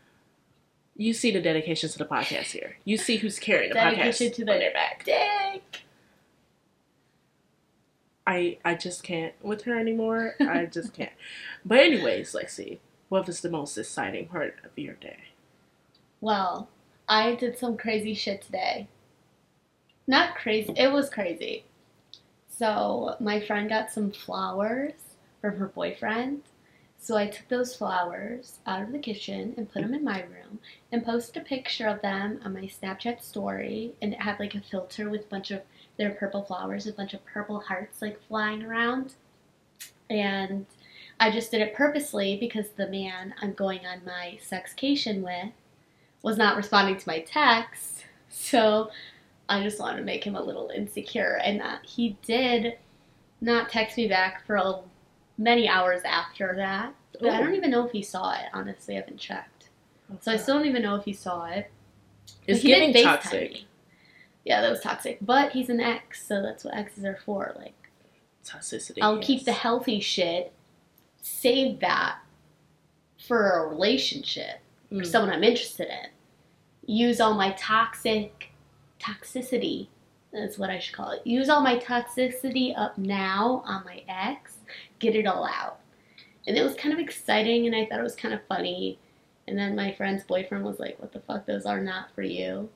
You 0.95 1.13
see 1.13 1.31
the 1.31 1.41
dedication 1.41 1.89
to 1.89 1.97
the 1.97 2.05
podcast 2.05 2.51
here. 2.51 2.77
You 2.85 2.97
see 2.97 3.17
who's 3.17 3.39
carrying 3.39 3.69
the 3.69 3.75
Dedication 3.75 4.27
podcast 4.27 4.35
to 4.35 4.41
on 4.43 4.45
the 4.45 4.53
their 4.53 4.73
back. 4.73 5.03
Dick. 5.03 5.83
I 8.25 8.57
I 8.63 8.75
just 8.75 9.03
can't 9.03 9.33
with 9.41 9.63
her 9.63 9.77
anymore. 9.77 10.35
I 10.39 10.65
just 10.65 10.93
can't. 10.93 11.11
But 11.65 11.79
anyways, 11.79 12.33
Lexi, 12.33 12.79
what 13.09 13.27
was 13.27 13.41
the 13.41 13.49
most 13.49 13.77
exciting 13.77 14.27
part 14.27 14.55
of 14.63 14.71
your 14.77 14.95
day? 14.95 15.28
Well, 16.21 16.69
I 17.07 17.35
did 17.35 17.57
some 17.57 17.77
crazy 17.77 18.13
shit 18.13 18.41
today. 18.41 18.87
Not 20.07 20.35
crazy. 20.35 20.73
It 20.75 20.91
was 20.91 21.09
crazy. 21.09 21.65
So 22.47 23.15
my 23.19 23.39
friend 23.39 23.69
got 23.69 23.91
some 23.91 24.11
flowers 24.11 24.93
from 25.39 25.57
her 25.57 25.67
boyfriend. 25.67 26.41
So 27.01 27.15
I 27.15 27.27
took 27.27 27.47
those 27.47 27.75
flowers 27.75 28.59
out 28.67 28.81
of 28.81 28.91
the 28.91 28.99
kitchen 28.99 29.53
and 29.55 29.71
put 29.71 29.81
them 29.81 29.93
in 29.93 30.03
my 30.03 30.21
room 30.23 30.59
and 30.91 31.05
posted 31.05 31.41
a 31.41 31.45
picture 31.45 31.87
of 31.87 32.01
them 32.01 32.41
on 32.43 32.53
my 32.53 32.63
Snapchat 32.63 33.21
story. 33.21 33.93
And 34.01 34.13
it 34.13 34.21
had 34.21 34.39
like 34.39 34.55
a 34.55 34.61
filter 34.61 35.09
with 35.09 35.21
a 35.21 35.29
bunch 35.29 35.51
of 35.51 35.61
their 35.97 36.11
purple 36.11 36.43
flowers, 36.43 36.85
a 36.87 36.91
bunch 36.91 37.13
of 37.13 37.25
purple 37.25 37.61
hearts 37.61 38.01
like 38.01 38.21
flying 38.27 38.63
around. 38.63 39.13
And 40.09 40.65
I 41.19 41.31
just 41.31 41.51
did 41.51 41.61
it 41.61 41.73
purposely 41.73 42.35
because 42.37 42.69
the 42.69 42.87
man 42.87 43.33
I'm 43.41 43.53
going 43.53 43.85
on 43.85 44.01
my 44.05 44.37
sexcation 44.45 45.21
with 45.21 45.53
was 46.21 46.37
not 46.37 46.57
responding 46.57 46.97
to 46.97 47.07
my 47.07 47.19
text. 47.21 48.05
So 48.29 48.91
I 49.47 49.63
just 49.63 49.79
wanted 49.79 49.97
to 49.97 50.03
make 50.03 50.23
him 50.23 50.35
a 50.35 50.41
little 50.41 50.69
insecure. 50.75 51.39
And 51.43 51.59
that 51.59 51.85
he 51.85 52.17
did 52.25 52.77
not 53.41 53.69
text 53.69 53.97
me 53.97 54.07
back 54.07 54.45
for 54.45 54.55
a, 54.55 54.79
many 55.37 55.67
hours 55.67 56.01
after 56.05 56.53
that. 56.55 56.93
But 57.19 57.29
I 57.31 57.41
don't 57.41 57.55
even 57.55 57.71
know 57.71 57.85
if 57.85 57.91
he 57.91 58.01
saw 58.01 58.33
it. 58.33 58.45
Honestly, 58.53 58.95
I 58.95 59.01
haven't 59.01 59.17
checked. 59.17 59.69
So 60.21 60.31
I 60.31 60.37
still 60.37 60.57
don't 60.57 60.67
even 60.67 60.81
know 60.81 60.95
if 60.95 61.05
he 61.05 61.13
saw 61.13 61.45
it. 61.45 61.71
It's 62.47 62.59
But 62.59 62.61
he 62.61 62.73
did 62.73 62.93
giving 62.93 63.03
toxic. 63.03 63.51
me. 63.51 63.67
Yeah, 64.45 64.61
that 64.61 64.69
was 64.69 64.79
toxic. 64.79 65.17
But 65.21 65.51
he's 65.51 65.69
an 65.69 65.79
ex, 65.79 66.25
so 66.25 66.41
that's 66.41 66.63
what 66.63 66.75
exes 66.75 67.03
are 67.05 67.19
for. 67.25 67.53
Like, 67.57 67.73
Toxicity. 68.45 68.97
I'll 69.01 69.17
yes. 69.17 69.27
keep 69.27 69.45
the 69.45 69.51
healthy 69.51 69.99
shit, 69.99 70.53
save 71.21 71.79
that 71.81 72.19
for 73.27 73.49
a 73.49 73.67
relationship 73.67 74.61
or 74.91 74.97
Mm. 74.99 75.05
someone 75.05 75.31
I'm 75.33 75.43
interested 75.43 75.87
in. 75.89 76.09
Use 76.85 77.19
all 77.19 77.33
my 77.35 77.51
toxic 77.53 78.49
toxicity. 78.99 79.87
That's 80.31 80.57
what 80.57 80.69
I 80.69 80.79
should 80.79 80.95
call 80.95 81.11
it. 81.11 81.25
Use 81.25 81.49
all 81.49 81.61
my 81.61 81.77
toxicity 81.77 82.73
up 82.77 82.97
now 82.97 83.61
on 83.65 83.83
my 83.85 84.03
ex. 84.07 84.57
Get 84.99 85.15
it 85.15 85.25
all 85.27 85.45
out. 85.45 85.79
And 86.47 86.57
it 86.57 86.63
was 86.63 86.75
kind 86.75 86.93
of 86.93 86.99
exciting, 86.99 87.65
and 87.67 87.75
I 87.75 87.85
thought 87.85 87.99
it 87.99 88.03
was 88.03 88.15
kind 88.15 88.33
of 88.33 88.43
funny. 88.47 88.97
And 89.47 89.57
then 89.57 89.75
my 89.75 89.91
friend's 89.93 90.23
boyfriend 90.23 90.63
was 90.63 90.79
like, 90.79 90.99
"What 90.99 91.11
the 91.11 91.19
fuck? 91.21 91.45
Those 91.45 91.65
are 91.65 91.81
not 91.81 92.11
for 92.13 92.21
you." 92.21 92.69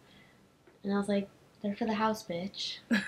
And 0.83 0.93
I 0.93 0.97
was 0.97 1.07
like, 1.07 1.29
"They're 1.61 1.75
for 1.75 1.85
the 1.85 1.93
house, 1.93 2.23
bitch." 2.23 2.77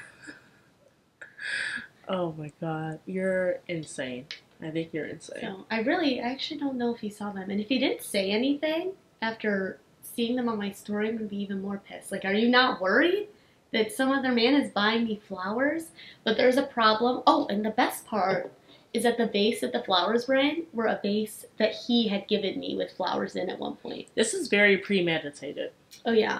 Oh 2.07 2.33
my 2.37 2.51
god, 2.61 2.99
you're 3.05 3.59
insane. 3.67 4.27
I 4.61 4.71
think 4.71 4.93
you're 4.93 5.05
insane. 5.05 5.39
So 5.41 5.65
I 5.69 5.81
really, 5.81 6.21
I 6.21 6.29
actually 6.29 6.59
don't 6.59 6.77
know 6.77 6.93
if 6.93 7.01
he 7.01 7.09
saw 7.09 7.31
them. 7.31 7.49
And 7.49 7.59
if 7.59 7.67
he 7.67 7.79
didn't 7.79 8.03
say 8.03 8.31
anything 8.31 8.93
after 9.21 9.79
seeing 10.01 10.35
them 10.35 10.49
on 10.49 10.57
my 10.57 10.71
story, 10.71 11.09
I'm 11.09 11.17
gonna 11.17 11.29
be 11.29 11.41
even 11.41 11.61
more 11.61 11.81
pissed. 11.85 12.11
Like, 12.11 12.25
are 12.25 12.33
you 12.33 12.49
not 12.49 12.81
worried 12.81 13.27
that 13.71 13.91
some 13.91 14.11
other 14.11 14.31
man 14.31 14.53
is 14.53 14.71
buying 14.71 15.05
me 15.05 15.21
flowers? 15.27 15.87
But 16.23 16.37
there's 16.37 16.57
a 16.57 16.63
problem. 16.63 17.23
Oh, 17.27 17.47
and 17.47 17.65
the 17.65 17.71
best 17.71 18.05
part 18.05 18.51
is 18.93 19.03
that 19.03 19.17
the 19.17 19.27
vase 19.27 19.59
that 19.59 19.73
the 19.73 19.83
flowers 19.83 20.25
were 20.25 20.35
in 20.35 20.63
were 20.71 20.85
a 20.85 20.99
vase 21.03 21.45
that 21.57 21.75
he 21.75 22.07
had 22.07 22.27
given 22.29 22.57
me 22.57 22.77
with 22.77 22.93
flowers 22.93 23.35
in 23.35 23.49
at 23.49 23.59
one 23.59 23.75
point. 23.75 24.07
This 24.15 24.33
is 24.33 24.47
very 24.47 24.77
premeditated. 24.77 25.71
Oh 26.05 26.13
yeah, 26.13 26.39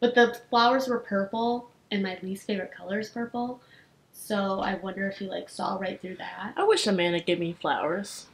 but 0.00 0.14
the 0.14 0.40
flowers 0.48 0.88
were 0.88 1.00
purple, 1.00 1.68
and 1.90 2.02
my 2.02 2.18
least 2.22 2.46
favorite 2.46 2.72
color 2.72 3.00
is 3.00 3.10
purple. 3.10 3.60
So 4.12 4.60
I 4.60 4.74
wonder 4.74 5.08
if 5.08 5.18
he 5.18 5.26
like 5.26 5.48
saw 5.48 5.76
right 5.78 6.00
through 6.00 6.16
that. 6.16 6.54
I 6.56 6.64
wish 6.64 6.86
a 6.86 6.92
man 6.92 7.12
would 7.12 7.26
give 7.26 7.38
me 7.38 7.56
flowers. 7.60 8.26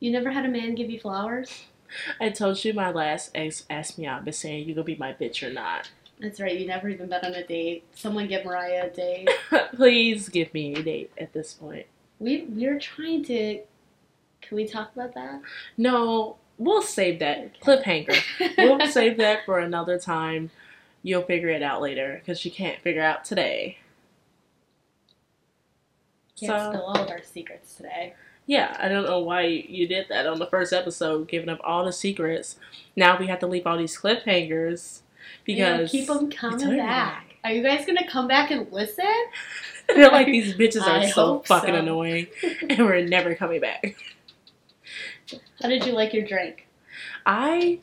You 0.00 0.10
never 0.10 0.30
had 0.30 0.44
a 0.44 0.48
man 0.48 0.74
give 0.74 0.90
you 0.90 1.00
flowers? 1.00 1.64
I 2.20 2.30
told 2.30 2.64
you 2.64 2.72
my 2.74 2.90
last 2.90 3.30
ex 3.34 3.64
asked 3.70 3.98
me 3.98 4.06
out, 4.06 4.24
but 4.24 4.34
saying 4.34 4.68
you 4.68 4.74
gonna 4.74 4.84
be 4.84 4.96
my 4.96 5.12
bitch 5.12 5.46
or 5.46 5.52
not. 5.52 5.90
That's 6.20 6.40
right. 6.40 6.58
You 6.58 6.66
never 6.66 6.88
even 6.88 7.08
been 7.08 7.24
on 7.24 7.34
a 7.34 7.46
date. 7.46 7.84
Someone 7.94 8.28
give 8.28 8.44
Mariah 8.44 8.86
a 8.86 8.90
date. 8.90 9.28
Please 9.74 10.28
give 10.28 10.52
me 10.54 10.74
a 10.74 10.82
date 10.82 11.10
at 11.18 11.32
this 11.32 11.52
point. 11.52 11.86
We 12.18 12.46
we're 12.48 12.78
trying 12.78 13.24
to. 13.24 13.60
Can 14.40 14.56
we 14.56 14.66
talk 14.66 14.92
about 14.94 15.14
that? 15.14 15.40
No, 15.76 16.36
we'll 16.58 16.82
save 16.82 17.18
that 17.20 17.60
cliffhanger. 17.60 18.22
We'll 18.58 18.86
save 18.90 19.16
that 19.18 19.44
for 19.44 19.58
another 19.58 19.98
time. 19.98 20.50
You'll 21.02 21.22
figure 21.22 21.48
it 21.48 21.62
out 21.62 21.82
later 21.82 22.20
because 22.20 22.44
you 22.44 22.50
can't 22.50 22.80
figure 22.80 23.02
out 23.02 23.24
today. 23.24 23.78
Can't 26.38 26.50
So- 26.62 26.70
spill 26.70 26.82
all 26.82 26.98
of 27.02 27.10
our 27.10 27.22
secrets 27.22 27.74
today. 27.76 28.14
Yeah, 28.46 28.76
I 28.78 28.88
don't 28.88 29.04
know 29.04 29.20
why 29.20 29.42
you 29.46 29.88
did 29.88 30.06
that 30.10 30.26
on 30.26 30.38
the 30.38 30.46
first 30.46 30.72
episode, 30.74 31.28
giving 31.28 31.48
up 31.48 31.60
all 31.64 31.84
the 31.84 31.92
secrets. 31.92 32.56
Now 32.94 33.16
we 33.18 33.26
have 33.28 33.38
to 33.38 33.46
leave 33.46 33.66
all 33.66 33.78
these 33.78 33.96
cliffhangers 33.98 35.00
Yeah, 35.46 35.76
because 35.78 35.90
keep 35.90 36.06
them 36.08 36.30
coming 36.30 36.76
back. 36.76 37.36
Are 37.42 37.52
you 37.52 37.62
guys 37.62 37.86
gonna 37.86 38.06
come 38.06 38.28
back 38.28 38.50
and 38.50 38.70
listen? 38.70 39.04
They're 39.88 40.10
like 40.10 40.26
these 40.26 40.54
bitches 40.58 40.82
are 40.82 40.98
I 41.00 41.06
so 41.10 41.40
fucking 41.46 41.74
so. 41.74 41.80
annoying, 41.80 42.26
and 42.68 42.78
we're 42.80 43.06
never 43.06 43.34
coming 43.34 43.60
back. 43.62 43.96
How 45.62 45.68
did 45.68 45.86
you 45.86 45.92
like 45.92 46.12
your 46.12 46.26
drink? 46.26 46.66
I 47.24 47.78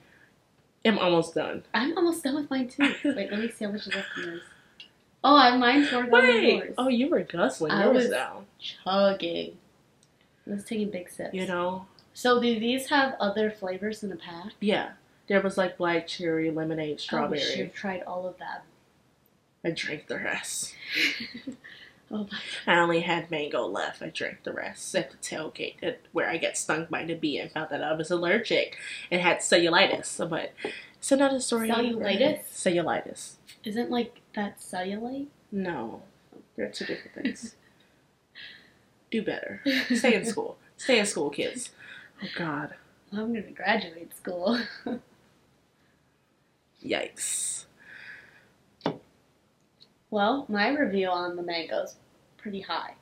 am 0.85 0.99
almost 0.99 1.33
done. 1.33 1.63
I'm 1.73 1.97
almost 1.97 2.23
done 2.23 2.35
with 2.35 2.49
mine 2.51 2.67
too. 2.69 2.93
Wait, 3.03 3.31
let 3.31 3.39
me 3.39 3.49
see 3.49 3.65
how 3.65 3.71
much 3.71 3.87
is 3.87 3.95
left 3.95 4.07
in 4.17 4.23
yours. 4.25 4.41
Oh, 5.23 5.35
I 5.35 5.55
mine's 5.57 5.91
more 5.91 6.03
than 6.03 6.11
Wait, 6.11 6.55
yours. 6.57 6.73
oh, 6.77 6.87
you 6.87 7.09
were 7.09 7.21
guzzling 7.21 7.71
I 7.71 7.83
yours 7.85 7.95
was- 7.95 8.09
down. 8.09 8.45
Chugging. 8.59 9.57
I 10.47 10.51
was 10.51 10.63
taking 10.65 10.89
big 10.89 11.09
sips. 11.09 11.33
You 11.33 11.45
know, 11.47 11.85
So 12.13 12.41
do 12.41 12.59
these 12.59 12.89
have 12.89 13.15
other 13.19 13.49
flavors 13.51 14.03
in 14.03 14.09
the 14.09 14.15
pack? 14.15 14.53
yeah. 14.59 14.91
There 15.27 15.39
was 15.41 15.57
like 15.57 15.77
black 15.77 16.07
cherry, 16.07 16.51
lemonade, 16.51 16.99
strawberry. 16.99 17.39
have 17.57 17.73
tried 17.73 18.01
all 18.03 18.27
of 18.27 18.37
them. 18.37 18.61
I 19.63 19.69
drank 19.71 20.07
the 20.07 20.17
rest. 20.17 20.75
Oh 22.13 22.27
my 22.29 22.73
I 22.75 22.77
only 22.77 22.99
had 22.99 23.31
mango 23.31 23.65
left. 23.65 24.01
I 24.01 24.09
drank 24.09 24.43
the 24.43 24.51
rest 24.51 24.93
at 24.95 25.11
the 25.11 25.15
tailgate 25.17 25.75
at, 25.81 25.99
where 26.11 26.29
I 26.29 26.35
got 26.37 26.57
stung 26.57 26.87
by 26.89 27.05
the 27.05 27.13
bee 27.13 27.37
and 27.37 27.49
found 27.49 27.69
that 27.71 27.81
I 27.81 27.93
was 27.93 28.11
allergic 28.11 28.75
and 29.09 29.21
had 29.21 29.37
cellulitis. 29.37 30.29
But 30.29 30.51
it's 30.97 31.09
another 31.13 31.39
story. 31.39 31.69
Cellulitis? 31.69 32.43
Cellulitis. 32.51 33.35
Isn't 33.63 33.91
like 33.91 34.21
that 34.35 34.59
cellulite? 34.59 35.27
No, 35.51 36.01
they're 36.55 36.69
two 36.71 36.85
different 36.85 37.15
things. 37.15 37.55
Do 39.11 39.21
better. 39.21 39.61
Stay 39.93 40.15
in 40.15 40.25
school. 40.25 40.57
Stay 40.77 40.99
in 40.99 41.05
school, 41.05 41.29
kids. 41.29 41.69
Oh 42.23 42.27
God. 42.35 42.73
I'm 43.11 43.33
gonna 43.33 43.51
graduate 43.51 44.15
school. 44.15 44.59
Yikes. 46.83 47.65
well, 50.09 50.45
my 50.49 50.69
review 50.69 51.07
on 51.09 51.35
the 51.35 51.43
mango's 51.43 51.95
pretty 52.37 52.61
high. 52.61 52.95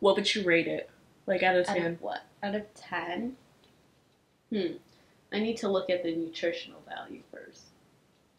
What 0.00 0.16
would 0.16 0.34
you 0.34 0.42
rate 0.44 0.66
it? 0.66 0.90
Like 1.26 1.42
out 1.42 1.56
of 1.56 1.66
ten? 1.66 1.82
Out 1.82 1.86
of 1.86 2.02
what? 2.02 2.22
Out 2.42 2.54
of 2.54 2.74
ten? 2.74 3.36
Hmm. 4.50 4.78
I 5.30 5.40
need 5.40 5.58
to 5.58 5.68
look 5.68 5.90
at 5.90 6.02
the 6.02 6.16
nutritional 6.16 6.82
value 6.88 7.22
first. 7.30 7.64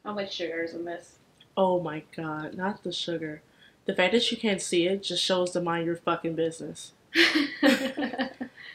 How 0.03 0.13
much 0.13 0.33
sugar 0.33 0.63
is 0.63 0.73
in 0.73 0.85
this? 0.85 1.18
Oh 1.55 1.79
my 1.81 2.03
God! 2.15 2.55
Not 2.55 2.83
the 2.83 2.91
sugar. 2.91 3.41
The 3.85 3.93
fact 3.95 4.13
that 4.13 4.31
you 4.31 4.37
can't 4.37 4.61
see 4.61 4.87
it 4.87 5.03
just 5.03 5.23
shows 5.23 5.51
to 5.51 5.61
mind 5.61 5.85
your 5.85 5.95
fucking 5.95 6.35
business. 6.35 6.91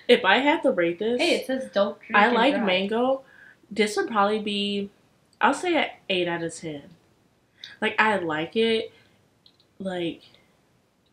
If 0.07 0.25
I 0.25 0.39
had 0.39 0.63
to 0.63 0.71
rate 0.71 0.99
this, 0.99 1.21
hey, 1.21 1.37
it 1.37 1.47
says 1.47 1.71
don't 1.73 1.99
drink. 2.01 2.17
I 2.17 2.31
like 2.31 2.55
drive. 2.55 2.67
mango. 2.67 3.23
This 3.71 3.97
would 3.97 4.09
probably 4.09 4.41
be, 4.41 4.91
I'll 5.41 5.55
say 5.55 5.77
an 5.77 5.87
eight 6.09 6.29
out 6.29 6.43
of 6.43 6.55
ten. 6.55 6.83
Like 7.81 7.95
I 7.99 8.17
like 8.17 8.57
it, 8.57 8.93
like, 9.79 10.23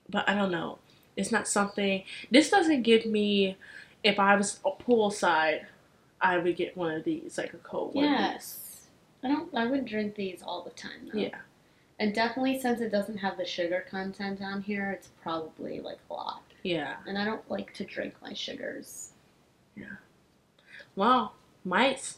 but 0.10 0.28
I 0.28 0.34
don't 0.34 0.52
know. 0.52 0.80
It's 1.16 1.32
not 1.32 1.48
something. 1.48 2.04
This 2.30 2.50
doesn't 2.50 2.82
give 2.82 3.06
me. 3.06 3.56
If 4.04 4.20
I 4.20 4.36
was 4.36 4.60
a 4.66 4.72
poolside, 4.72 5.66
I 6.20 6.40
would 6.40 6.56
get 6.56 6.76
one 6.76 6.92
of 6.92 7.04
these, 7.04 7.38
like 7.38 7.54
a 7.54 7.58
cold 7.58 7.94
one. 7.94 8.06
Yes. 8.06 8.88
I 9.24 9.28
don't. 9.28 9.56
I 9.56 9.68
would 9.68 9.86
drink 9.86 10.16
these 10.16 10.42
all 10.42 10.64
the 10.64 10.72
time. 10.72 11.10
Though. 11.14 11.20
Yeah. 11.20 11.38
And 12.02 12.16
definitely, 12.16 12.60
since 12.60 12.82
it 12.82 12.92
doesn't 12.92 13.18
have 13.18 13.38
the 13.38 13.46
sugar 13.46 13.86
content 13.88 14.42
on 14.42 14.64
here, 14.64 14.90
it's 14.90 15.10
probably 15.22 15.82
like 15.82 16.00
a 16.10 16.14
lot. 16.14 16.42
Yeah. 16.64 16.96
And 17.06 17.16
I 17.16 17.24
don't 17.24 17.48
like 17.48 17.76
to 17.76 17.86
drink 17.86 18.16
my 18.24 18.34
sugars. 18.34 19.12
Yeah. 19.76 19.98
Well, 20.96 21.36
might 21.64 22.16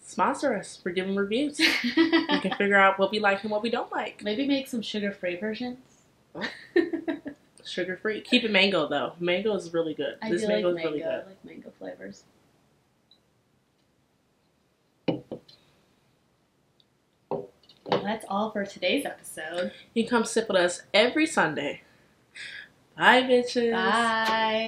sponsor 0.00 0.54
us 0.54 0.76
for 0.80 0.90
giving 0.90 1.16
reviews. 1.16 1.58
we 1.96 2.40
can 2.40 2.54
figure 2.56 2.76
out 2.76 3.00
what 3.00 3.10
we 3.10 3.18
like 3.18 3.42
and 3.42 3.50
what 3.50 3.64
we 3.64 3.70
don't 3.70 3.90
like. 3.90 4.22
Maybe 4.22 4.46
make 4.46 4.68
some 4.68 4.80
sugar-free 4.80 5.40
versions. 5.40 5.78
Oh. 6.36 6.48
Sugar 7.64 7.96
free. 7.96 8.20
Keep 8.20 8.44
it 8.44 8.52
mango 8.52 8.86
though. 8.86 9.14
Mango 9.18 9.56
is 9.56 9.74
really 9.74 9.94
good. 9.94 10.18
I 10.22 10.30
this 10.30 10.42
do 10.42 10.46
like 10.46 10.54
mango 10.54 10.72
mango. 10.72 10.78
is 10.78 10.84
really 10.84 10.98
good. 11.00 11.08
I 11.08 11.26
like 11.26 11.44
mango 11.44 11.72
flavors. 11.80 12.22
Well, 17.88 18.02
that's 18.02 18.24
all 18.28 18.50
for 18.50 18.64
today's 18.64 19.04
episode. 19.04 19.72
You 19.94 20.06
come 20.06 20.24
sit 20.24 20.48
with 20.48 20.56
us 20.56 20.82
every 20.92 21.26
Sunday. 21.26 21.82
Bye, 22.96 23.22
bitches. 23.22 23.72
Bye. 23.72 24.64